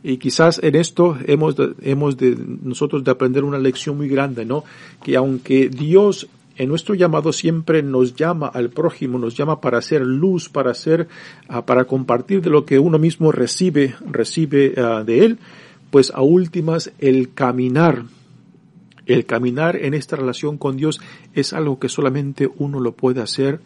Y 0.09 0.19
quizás 0.19 0.61
en 0.63 0.77
esto 0.77 1.19
hemos 1.27 1.57
de, 1.57 1.75
hemos 1.83 2.17
de 2.17 2.39
nosotros 2.63 3.03
de 3.03 3.11
aprender 3.11 3.43
una 3.43 3.59
lección 3.59 3.97
muy 3.97 4.09
grande, 4.09 4.45
¿no? 4.45 4.63
Que 5.03 5.17
aunque 5.17 5.69
Dios 5.69 6.29
en 6.55 6.69
nuestro 6.69 6.95
llamado 6.95 7.33
siempre 7.33 7.83
nos 7.83 8.15
llama 8.15 8.47
al 8.47 8.71
prójimo, 8.71 9.19
nos 9.19 9.37
llama 9.37 9.61
para 9.61 9.79
hacer 9.79 10.03
luz, 10.03 10.49
para 10.49 10.71
hacer, 10.71 11.09
ah, 11.49 11.67
para 11.67 11.87
compartir 11.87 12.41
de 12.41 12.51
lo 12.51 12.65
que 12.65 12.79
uno 12.79 13.01
mismo 13.01 13.33
recibe, 13.33 13.97
recibe 14.09 14.75
ah, 14.77 15.03
de 15.05 15.25
él, 15.25 15.39
pues 15.91 16.13
a 16.15 16.23
últimas 16.23 16.93
el 17.01 17.35
caminar, 17.35 18.05
el 19.07 19.27
caminar 19.27 19.75
en 19.75 19.93
esta 19.93 20.15
relación 20.15 20.57
con 20.57 20.77
Dios 20.77 21.01
es 21.35 21.53
algo 21.53 21.81
que 21.81 21.89
solamente 21.89 22.49
uno 22.59 22.79
lo 22.79 22.93
puede 22.93 23.23
hacer 23.23 23.59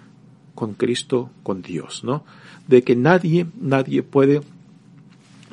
con 0.54 0.72
Cristo, 0.72 1.28
con 1.42 1.60
Dios, 1.60 2.02
¿no? 2.02 2.24
De 2.66 2.82
que 2.82 2.96
nadie, 2.96 3.46
nadie 3.60 4.02
puede 4.02 4.40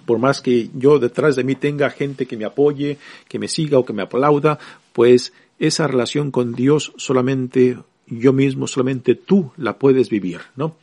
por 0.08 0.20
más 0.20 0.42
que 0.42 0.70
yo 0.74 1.00
detrás 1.00 1.36
de 1.36 1.44
mí 1.44 1.56
tenga 1.56 1.90
gente 1.90 2.26
que 2.26 2.38
me 2.38 2.46
apoye, 2.46 2.98
que 3.28 3.40
me 3.40 3.50
siga 3.50 3.78
o 3.78 3.86
que 3.86 3.92
me 3.92 4.04
aplauda, 4.04 4.58
pues 4.94 5.34
esa 5.60 5.86
relación 5.86 6.32
con 6.32 6.54
Dios 6.54 6.94
solamente 6.96 7.78
yo 8.08 8.32
mismo, 8.32 8.68
solamente 8.68 9.16
tú 9.16 9.52
la 9.58 9.78
puedes 9.78 10.10
vivir, 10.10 10.40
¿no? 10.56 10.78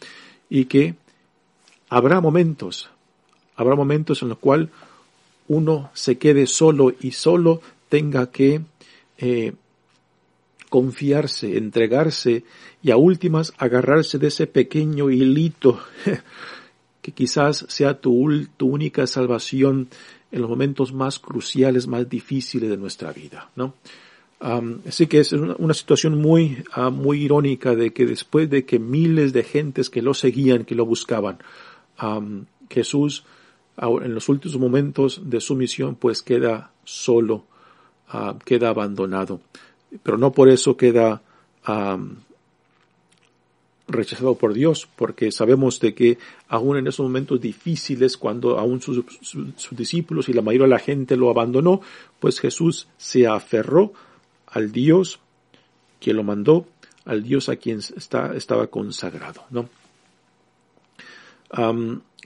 Y 0.51 0.67
que 0.67 0.95
habrá 1.89 2.21
momentos, 2.21 2.91
habrá 3.57 3.75
momentos 3.75 4.21
en 4.21 4.29
los 4.29 4.39
cuales 4.39 4.69
uno 5.49 5.91
se 5.95 6.19
quede 6.19 6.47
solo 6.47 6.93
y 7.01 7.13
solo 7.13 7.63
tenga 7.89 8.31
que 8.31 8.61
eh, 9.17 9.55
confiarse, 10.69 11.57
entregarse 11.57 12.45
y 12.83 12.91
a 12.91 12.99
últimas 12.99 13.55
agarrarse 13.57 14.19
de 14.19 14.27
ese 14.27 14.47
pequeño 14.47 15.09
hilito 15.09 15.81
que 17.05 17.13
quizás 17.13 17.67
sea 17.69 18.01
tu, 18.01 18.15
única 18.61 19.07
salvación 19.07 19.89
en 20.33 20.41
los 20.41 20.49
momentos 20.49 20.95
más 20.95 21.19
cruciales, 21.19 21.87
más 21.87 22.09
difíciles 22.09 22.71
de 22.71 22.79
nuestra 22.79 23.13
vida, 23.13 23.51
¿no? 23.57 23.75
así 24.89 25.07
que 25.07 25.21
es 25.21 25.33
una, 25.33 25.75
situación 25.75 26.19
muy, 26.21 26.65
ah, 26.73 26.89
muy 26.89 27.23
irónica 27.23 27.75
de 27.75 27.93
que 27.93 28.07
después 28.07 28.49
de 28.49 28.65
que 28.65 28.79
miles 28.79 29.35
de 29.35 29.43
gentes 29.43 29.91
que 29.91 30.01
lo 30.01 30.15
seguían, 30.15 30.65
que 30.65 30.75
lo 30.75 30.87
buscaban, 30.87 31.39
Jesús 32.71 33.25
en 33.77 34.15
los 34.15 34.29
últimos 34.31 34.59
momentos 34.59 35.21
de 35.25 35.41
su 35.43 35.57
misión 35.57 35.97
pues 35.97 36.23
queda 36.23 36.73
solo, 36.85 37.45
ah, 38.09 38.35
queda 38.47 38.71
abandonado. 38.71 39.41
Pero 40.03 40.17
no 40.17 40.33
por 40.33 40.49
eso 40.49 40.77
queda 40.77 41.21
rechazado 43.87 44.35
por 44.37 44.55
Dios, 44.55 44.89
porque 44.97 45.31
sabemos 45.31 45.81
de 45.81 45.95
que 45.95 46.19
aún 46.49 46.79
en 46.79 46.87
esos 46.87 47.05
momentos 47.05 47.41
difíciles, 47.41 48.17
cuando 48.17 48.59
aún 48.59 48.81
sus, 48.81 49.05
discípulos 49.73 50.29
y 50.29 50.33
la 50.33 50.43
mayoría 50.43 50.67
de 50.67 50.71
la 50.71 50.79
gente 50.79 51.17
lo 51.17 51.31
abandonó, 51.31 51.81
pues 52.19 52.41
Jesús 52.41 52.89
se 52.97 53.27
aferró 53.27 53.93
al 54.47 54.73
Dios 54.73 55.21
que 56.01 56.15
lo 56.15 56.23
mandó, 56.23 56.67
al 57.05 57.23
Dios 57.23 57.49
a 57.49 57.57
quien 57.57 57.79
está, 57.79 58.35
estaba 58.35 58.67
consagrado, 58.69 59.45
¿no? 59.51 59.69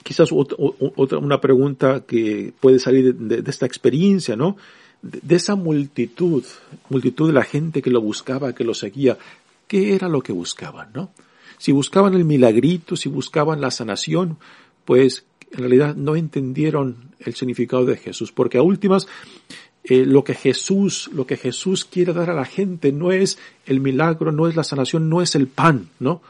quizás 0.02 0.30
otra, 0.32 1.18
una 1.18 1.38
pregunta 1.38 2.04
que 2.06 2.54
puede 2.60 2.78
salir 2.78 3.14
de, 3.14 3.50
esta 3.50 3.66
experiencia, 3.66 4.36
¿no? 4.36 4.56
De, 5.02 5.20
de, 5.22 5.36
esa 5.36 5.54
multitud, 5.54 6.44
multitud 6.88 7.26
de 7.26 7.34
la 7.34 7.42
gente 7.42 7.82
que 7.82 7.90
lo 7.90 8.00
buscaba, 8.00 8.54
que 8.54 8.64
lo 8.64 8.72
seguía, 8.72 9.18
¿qué 9.66 9.94
era 9.94 10.08
lo 10.08 10.22
que 10.22 10.32
buscaban, 10.32 10.92
no? 10.94 11.10
Si 11.58 11.72
buscaban 11.72 12.14
el 12.14 12.24
milagrito, 12.24 12.96
si 12.96 13.08
buscaban 13.08 13.60
la 13.60 13.70
sanación, 13.70 14.38
pues 14.84 15.26
en 15.50 15.58
realidad 15.58 15.94
no 15.96 16.16
entendieron 16.16 17.14
el 17.18 17.34
significado 17.34 17.84
de 17.84 17.96
Jesús, 17.96 18.32
porque 18.32 18.58
a 18.58 18.62
últimas 18.62 19.06
eh, 19.84 20.04
lo 20.04 20.22
que 20.22 20.34
Jesús, 20.34 21.08
lo 21.12 21.26
que 21.26 21.36
Jesús 21.36 21.84
quiere 21.84 22.12
dar 22.12 22.30
a 22.30 22.34
la 22.34 22.44
gente 22.44 22.92
no 22.92 23.10
es 23.10 23.38
el 23.64 23.80
milagro, 23.80 24.32
no 24.32 24.46
es 24.46 24.54
la 24.54 24.64
sanación, 24.64 25.08
no 25.08 25.22
es 25.22 25.34
el 25.34 25.46
pan, 25.48 25.88
¿no? 25.98 26.20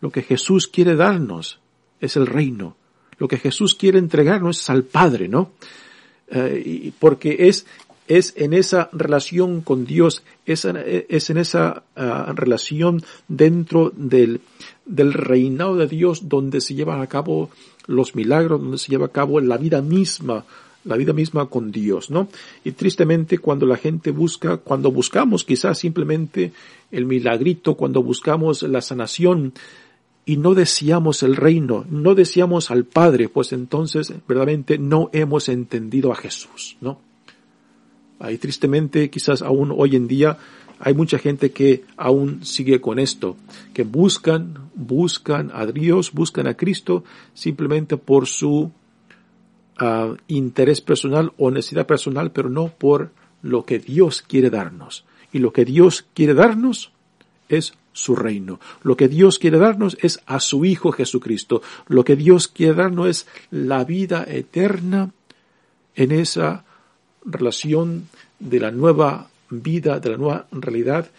Lo 0.00 0.10
que 0.10 0.22
Jesús 0.22 0.68
quiere 0.68 0.94
darnos 0.94 1.58
es 2.00 2.16
el 2.16 2.26
reino. 2.26 2.76
Lo 3.18 3.26
que 3.28 3.38
Jesús 3.38 3.74
quiere 3.74 3.98
entregarnos 3.98 4.60
es 4.60 4.70
al 4.70 4.84
Padre, 4.84 5.28
¿no? 5.28 5.52
Eh, 6.28 6.92
porque 6.98 7.48
es 7.48 7.66
es 8.08 8.34
en 8.36 8.52
esa 8.52 8.88
relación 8.92 9.62
con 9.62 9.84
Dios, 9.86 10.22
es, 10.46 10.64
es 10.64 11.30
en 11.30 11.38
esa 11.38 11.84
ah, 11.96 12.32
relación 12.34 13.02
dentro 13.28 13.92
del, 13.96 14.40
del 14.84 15.12
reinado 15.12 15.76
de 15.76 15.86
Dios 15.86 16.28
donde 16.28 16.60
se 16.60 16.74
llevan 16.74 17.00
a 17.00 17.06
cabo 17.06 17.50
los 17.86 18.14
milagros, 18.14 18.60
donde 18.60 18.78
se 18.78 18.90
lleva 18.90 19.06
a 19.06 19.12
cabo 19.12 19.40
la 19.40 19.56
vida 19.56 19.80
misma, 19.80 20.44
la 20.84 20.96
vida 20.96 21.12
misma 21.12 21.46
con 21.46 21.72
Dios, 21.72 22.10
¿no? 22.10 22.28
Y 22.62 22.72
tristemente 22.72 23.38
cuando 23.38 23.66
la 23.66 23.76
gente 23.76 24.10
busca, 24.10 24.58
cuando 24.58 24.90
buscamos 24.90 25.44
quizás 25.44 25.78
simplemente 25.78 26.52
el 26.90 27.06
milagrito, 27.06 27.74
cuando 27.74 28.02
buscamos 28.02 28.62
la 28.62 28.82
sanación, 28.82 29.54
y 30.26 30.38
no 30.38 30.54
deseamos 30.54 31.22
el 31.22 31.36
reino, 31.36 31.84
no 31.90 32.14
deseamos 32.14 32.70
al 32.70 32.84
Padre, 32.84 33.28
pues 33.28 33.52
entonces 33.52 34.12
verdaderamente 34.26 34.78
no 34.78 35.10
hemos 35.12 35.48
entendido 35.48 36.12
a 36.12 36.16
Jesús, 36.16 36.76
¿no? 36.80 36.98
Tristemente, 38.40 39.10
quizás 39.10 39.42
aún 39.42 39.72
hoy 39.76 39.96
en 39.96 40.08
día, 40.08 40.38
hay 40.78 40.94
mucha 40.94 41.18
gente 41.18 41.50
que 41.52 41.84
aún 41.96 42.44
sigue 42.44 42.80
con 42.80 42.98
esto, 42.98 43.36
que 43.72 43.84
buscan, 43.84 44.70
buscan 44.74 45.50
a 45.54 45.66
Dios, 45.66 46.12
buscan 46.12 46.46
a 46.46 46.54
Cristo 46.54 47.04
simplemente 47.32 47.96
por 47.96 48.26
su 48.26 48.72
ah, 49.78 50.14
interés 50.28 50.80
personal 50.80 51.32
o 51.38 51.50
necesidad 51.50 51.86
personal, 51.86 52.32
pero 52.32 52.48
no 52.48 52.68
por 52.68 53.12
lo 53.42 53.64
que 53.64 53.78
Dios 53.78 54.22
quiere 54.22 54.50
darnos. 54.50 55.04
Y 55.32 55.38
lo 55.38 55.52
que 55.52 55.64
Dios 55.64 56.06
quiere 56.14 56.34
darnos 56.34 56.92
es 57.48 57.74
su 57.92 58.16
reino. 58.16 58.58
Lo 58.82 58.96
que 58.96 59.08
Dios 59.08 59.38
quiere 59.38 59.58
darnos 59.58 59.96
es 60.00 60.20
a 60.26 60.40
su 60.40 60.64
Hijo 60.64 60.92
Jesucristo. 60.92 61.62
Lo 61.86 62.04
que 62.04 62.16
Dios 62.16 62.48
quiere 62.48 62.74
darnos 62.74 63.08
es 63.08 63.26
la 63.50 63.84
vida 63.84 64.24
eterna 64.28 65.12
en 65.94 66.12
esa 66.12 66.63
relación 67.24 68.08
de 68.38 68.60
la 68.60 68.70
nueva 68.70 69.28
vida, 69.50 70.00
de 70.00 70.10
la 70.10 70.16
nueva 70.16 70.46
realidad 70.52 71.10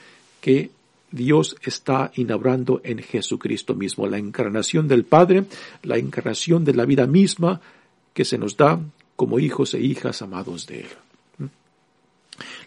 que 0.41 0.71
Dios 1.11 1.55
está 1.63 2.11
inaugurando 2.15 2.81
en 2.83 2.99
Jesucristo 2.99 3.73
mismo, 3.73 4.07
la 4.07 4.17
encarnación 4.17 4.87
del 4.87 5.05
Padre, 5.05 5.45
la 5.83 5.97
encarnación 5.97 6.65
de 6.65 6.73
la 6.73 6.85
vida 6.85 7.07
misma 7.07 7.61
que 8.13 8.25
se 8.25 8.37
nos 8.37 8.57
da 8.57 8.79
como 9.15 9.39
hijos 9.39 9.73
e 9.73 9.79
hijas 9.79 10.21
amados 10.21 10.67
de 10.67 10.81
Él. 10.81 10.87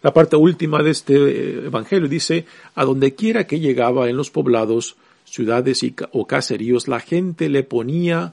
La 0.03 0.14
parte 0.14 0.37
última 0.37 0.83
de 0.83 0.90
este 0.90 1.14
eh, 1.14 1.66
evangelio 1.66 2.09
dice, 2.09 2.46
a 2.74 2.85
donde 2.85 3.14
quiera 3.14 3.46
que 3.46 3.61
llegaba 3.61 4.09
en 4.09 4.16
los 4.16 4.31
poblados, 4.31 4.96
ciudades 5.24 5.83
y, 5.83 5.94
o 6.12 6.27
caseríos, 6.27 6.88
la 6.88 7.01
gente 7.01 7.51
le 7.51 7.64
ponía 7.64 8.33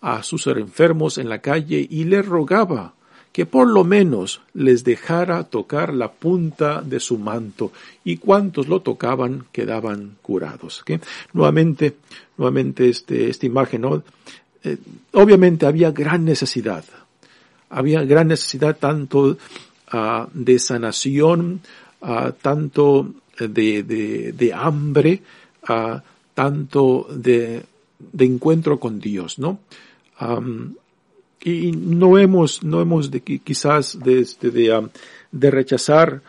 a 0.00 0.22
sus 0.24 0.48
enfermos 0.48 1.18
en 1.18 1.28
la 1.28 1.38
calle 1.38 1.86
y 1.88 2.04
le 2.04 2.22
rogaba 2.22 2.94
que 3.32 3.46
por 3.46 3.66
lo 3.66 3.82
menos 3.82 4.42
les 4.52 4.84
dejara 4.84 5.44
tocar 5.44 5.94
la 5.94 6.12
punta 6.12 6.82
de 6.82 7.00
su 7.00 7.18
manto, 7.18 7.72
y 8.04 8.18
cuantos 8.18 8.68
lo 8.68 8.80
tocaban 8.80 9.46
quedaban 9.52 10.16
curados. 10.20 10.84
Nuevamente, 11.32 11.96
nuevamente 12.36 12.88
este, 12.88 13.30
esta 13.30 13.46
imagen, 13.46 13.84
eh, 14.64 14.76
obviamente 15.12 15.66
había 15.66 15.90
gran 15.90 16.24
necesidad, 16.24 16.84
había 17.70 18.04
gran 18.04 18.28
necesidad 18.28 18.76
tanto 18.76 19.38
ah, 19.90 20.28
de 20.32 20.58
sanación, 20.58 21.62
uh, 22.02 22.32
tanto 22.40 23.14
de, 23.38 23.82
de, 23.82 24.52
hambre, 24.52 25.22
uh, 25.68 25.98
tanto 26.34 27.08
de, 27.10 27.64
encuentro 28.18 28.78
con 28.78 29.00
Dios, 29.00 29.38
¿no? 29.38 29.60
Y 31.44 31.72
no 31.72 32.18
hemos, 32.18 32.62
no 32.62 32.80
hemos 32.80 33.10
de, 33.10 33.20
quizás 33.20 33.98
de, 33.98 34.20
este, 34.20 34.50
de, 34.50 34.90
de 35.32 35.50
rechazar 35.50 36.22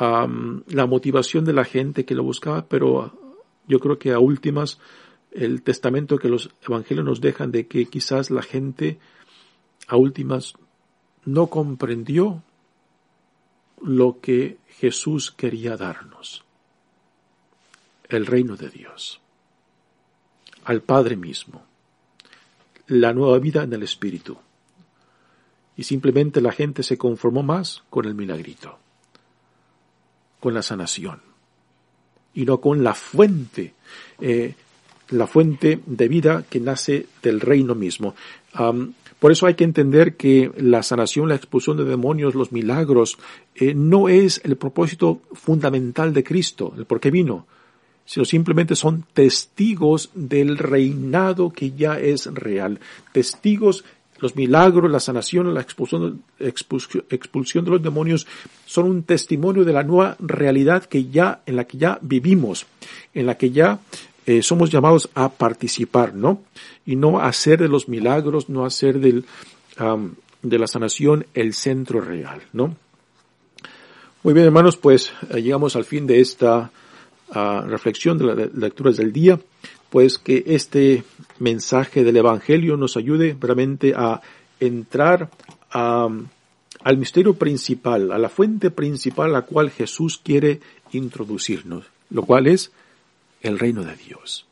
um, 0.00 0.62
la 0.66 0.86
motivación 0.86 1.44
de 1.44 1.54
la 1.54 1.64
gente 1.64 2.04
que 2.04 2.14
lo 2.14 2.22
buscaba, 2.22 2.66
pero 2.66 3.12
yo 3.66 3.80
creo 3.80 3.98
que 3.98 4.12
a 4.12 4.18
últimas 4.18 4.78
el 5.32 5.62
testamento 5.62 6.18
que 6.18 6.28
los 6.28 6.50
evangelios 6.66 7.04
nos 7.04 7.20
dejan 7.20 7.50
de 7.50 7.66
que 7.66 7.86
quizás 7.86 8.30
la 8.30 8.42
gente 8.42 8.98
a 9.86 9.96
últimas 9.96 10.54
no 11.24 11.48
comprendió 11.48 12.42
lo 13.82 14.20
que 14.20 14.58
Jesús 14.68 15.30
quería 15.30 15.76
darnos. 15.76 16.44
El 18.08 18.26
reino 18.26 18.56
de 18.56 18.70
Dios. 18.70 19.20
Al 20.64 20.80
Padre 20.80 21.16
mismo. 21.16 21.62
La 22.86 23.12
nueva 23.12 23.38
vida 23.38 23.62
en 23.62 23.72
el 23.74 23.82
Espíritu 23.82 24.38
y 25.78 25.84
simplemente 25.84 26.40
la 26.40 26.50
gente 26.50 26.82
se 26.82 26.98
conformó 26.98 27.44
más 27.44 27.84
con 27.88 28.04
el 28.04 28.16
milagrito, 28.16 28.76
con 30.40 30.52
la 30.52 30.60
sanación, 30.60 31.20
y 32.34 32.44
no 32.44 32.60
con 32.60 32.82
la 32.82 32.94
fuente, 32.94 33.74
eh, 34.20 34.54
la 35.10 35.28
fuente 35.28 35.80
de 35.86 36.08
vida 36.08 36.44
que 36.50 36.58
nace 36.58 37.06
del 37.22 37.40
reino 37.40 37.76
mismo. 37.76 38.16
por 39.20 39.30
eso 39.32 39.46
hay 39.46 39.54
que 39.54 39.64
entender 39.64 40.16
que 40.16 40.50
la 40.56 40.82
sanación, 40.82 41.28
la 41.28 41.36
expulsión 41.36 41.76
de 41.76 41.84
demonios, 41.84 42.34
los 42.34 42.50
milagros, 42.50 43.16
eh, 43.54 43.72
no 43.72 44.08
es 44.08 44.40
el 44.44 44.56
propósito 44.56 45.22
fundamental 45.32 46.12
de 46.12 46.24
Cristo, 46.24 46.74
el 46.76 46.86
por 46.86 46.98
qué 46.98 47.12
vino, 47.12 47.46
sino 48.04 48.24
simplemente 48.24 48.74
son 48.74 49.04
testigos 49.12 50.10
del 50.14 50.58
reinado 50.58 51.50
que 51.50 51.70
ya 51.72 52.00
es 52.00 52.26
real, 52.26 52.80
testigos 53.12 53.84
los 54.20 54.36
milagros, 54.36 54.90
la 54.90 55.00
sanación, 55.00 55.52
la 55.54 55.60
expulsión, 55.60 56.22
expulsión, 56.38 57.64
de 57.64 57.70
los 57.70 57.82
demonios 57.82 58.26
son 58.66 58.86
un 58.86 59.02
testimonio 59.02 59.64
de 59.64 59.72
la 59.72 59.82
nueva 59.82 60.16
realidad 60.18 60.84
que 60.84 61.06
ya, 61.06 61.42
en 61.46 61.56
la 61.56 61.64
que 61.64 61.78
ya 61.78 61.98
vivimos, 62.02 62.66
en 63.14 63.26
la 63.26 63.36
que 63.36 63.50
ya 63.50 63.80
eh, 64.26 64.42
somos 64.42 64.70
llamados 64.70 65.08
a 65.14 65.28
participar, 65.30 66.14
¿no? 66.14 66.42
Y 66.84 66.96
no 66.96 67.20
hacer 67.20 67.60
de 67.60 67.68
los 67.68 67.88
milagros, 67.88 68.48
no 68.48 68.64
hacer 68.64 68.98
del, 68.98 69.24
de 70.42 70.58
la 70.58 70.66
sanación 70.66 71.26
el 71.34 71.54
centro 71.54 72.00
real, 72.00 72.42
¿no? 72.52 72.76
Muy 74.22 74.34
bien, 74.34 74.46
hermanos, 74.46 74.76
pues 74.76 75.12
eh, 75.30 75.40
llegamos 75.40 75.76
al 75.76 75.84
fin 75.84 76.06
de 76.06 76.20
esta 76.20 76.70
ah, 77.30 77.64
reflexión 77.66 78.18
de 78.18 78.24
las 78.24 78.54
lecturas 78.54 78.96
del 78.96 79.12
día 79.12 79.38
pues 79.90 80.18
que 80.18 80.44
este 80.46 81.04
mensaje 81.38 82.04
del 82.04 82.16
Evangelio 82.16 82.76
nos 82.76 82.96
ayude 82.96 83.36
realmente 83.40 83.94
a 83.96 84.20
entrar 84.60 85.30
al 85.70 86.96
misterio 86.96 87.34
principal, 87.34 88.12
a 88.12 88.18
la 88.18 88.28
fuente 88.28 88.70
principal 88.70 89.30
a 89.30 89.40
la 89.40 89.42
cual 89.42 89.70
Jesús 89.70 90.20
quiere 90.22 90.60
introducirnos, 90.92 91.84
lo 92.10 92.22
cual 92.22 92.46
es 92.46 92.72
el 93.42 93.58
reino 93.58 93.84
de 93.84 93.96
Dios. 93.96 94.46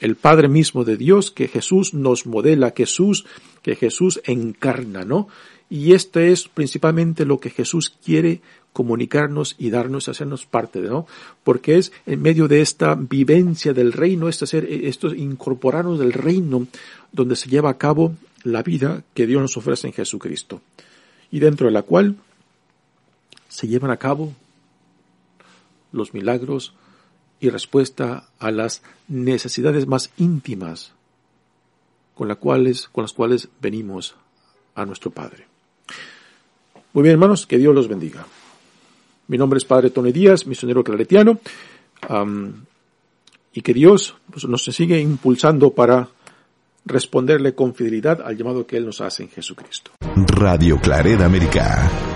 El 0.00 0.16
Padre 0.16 0.48
mismo 0.48 0.84
de 0.84 0.96
Dios 0.96 1.30
que 1.30 1.48
Jesús 1.48 1.92
nos 1.92 2.26
modela, 2.26 2.72
Jesús, 2.74 3.26
que 3.62 3.76
Jesús 3.76 4.20
encarna, 4.24 5.04
¿no? 5.04 5.28
Y 5.68 5.92
esto 5.92 6.20
es 6.20 6.48
principalmente 6.48 7.24
lo 7.24 7.38
que 7.38 7.50
Jesús 7.50 7.90
quiere 8.04 8.40
comunicarnos 8.72 9.56
y 9.58 9.70
darnos, 9.70 10.08
hacernos 10.08 10.46
parte, 10.46 10.80
¿no? 10.80 11.06
Porque 11.44 11.78
es 11.78 11.92
en 12.06 12.22
medio 12.22 12.48
de 12.48 12.60
esta 12.60 12.94
vivencia 12.94 13.72
del 13.72 13.92
reino, 13.92 14.28
esto, 14.28 14.46
ser, 14.46 14.64
esto 14.64 15.14
incorporarnos 15.14 15.98
del 15.98 16.12
reino, 16.12 16.66
donde 17.12 17.36
se 17.36 17.48
lleva 17.48 17.70
a 17.70 17.78
cabo 17.78 18.14
la 18.42 18.62
vida 18.62 19.02
que 19.14 19.26
Dios 19.26 19.42
nos 19.42 19.56
ofrece 19.56 19.88
en 19.88 19.92
Jesucristo. 19.92 20.60
Y 21.30 21.40
dentro 21.40 21.66
de 21.66 21.72
la 21.72 21.82
cual 21.82 22.16
se 23.48 23.68
llevan 23.68 23.90
a 23.90 23.96
cabo 23.96 24.32
los 25.92 26.14
milagros 26.14 26.74
y 27.40 27.50
respuesta 27.50 28.28
a 28.38 28.50
las 28.50 28.82
necesidades 29.08 29.86
más 29.86 30.10
íntimas 30.18 30.92
con, 32.14 32.28
las 32.28 32.36
cuales, 32.36 32.88
con 32.88 33.02
las 33.02 33.12
cuales 33.12 33.48
venimos 33.60 34.14
a 34.74 34.84
nuestro 34.84 35.10
Padre. 35.10 35.46
Muy 36.92 37.02
bien, 37.02 37.14
hermanos, 37.14 37.46
que 37.46 37.58
Dios 37.58 37.74
los 37.74 37.88
bendiga. 37.88 38.26
Mi 39.30 39.38
nombre 39.38 39.58
es 39.58 39.64
Padre 39.64 39.90
Tony 39.90 40.10
Díaz, 40.10 40.44
misionero 40.44 40.82
claretiano, 40.82 41.38
y 43.52 43.60
que 43.60 43.72
Dios 43.72 44.16
pues, 44.28 44.44
nos 44.46 44.64
sigue 44.64 44.98
impulsando 44.98 45.70
para 45.70 46.08
responderle 46.84 47.54
con 47.54 47.72
fidelidad 47.72 48.22
al 48.22 48.36
llamado 48.36 48.66
que 48.66 48.76
Él 48.76 48.86
nos 48.86 49.00
hace 49.00 49.22
en 49.22 49.28
Jesucristo. 49.28 49.92
Radio 50.00 50.80
Clareda 50.80 51.26
América. 51.26 52.09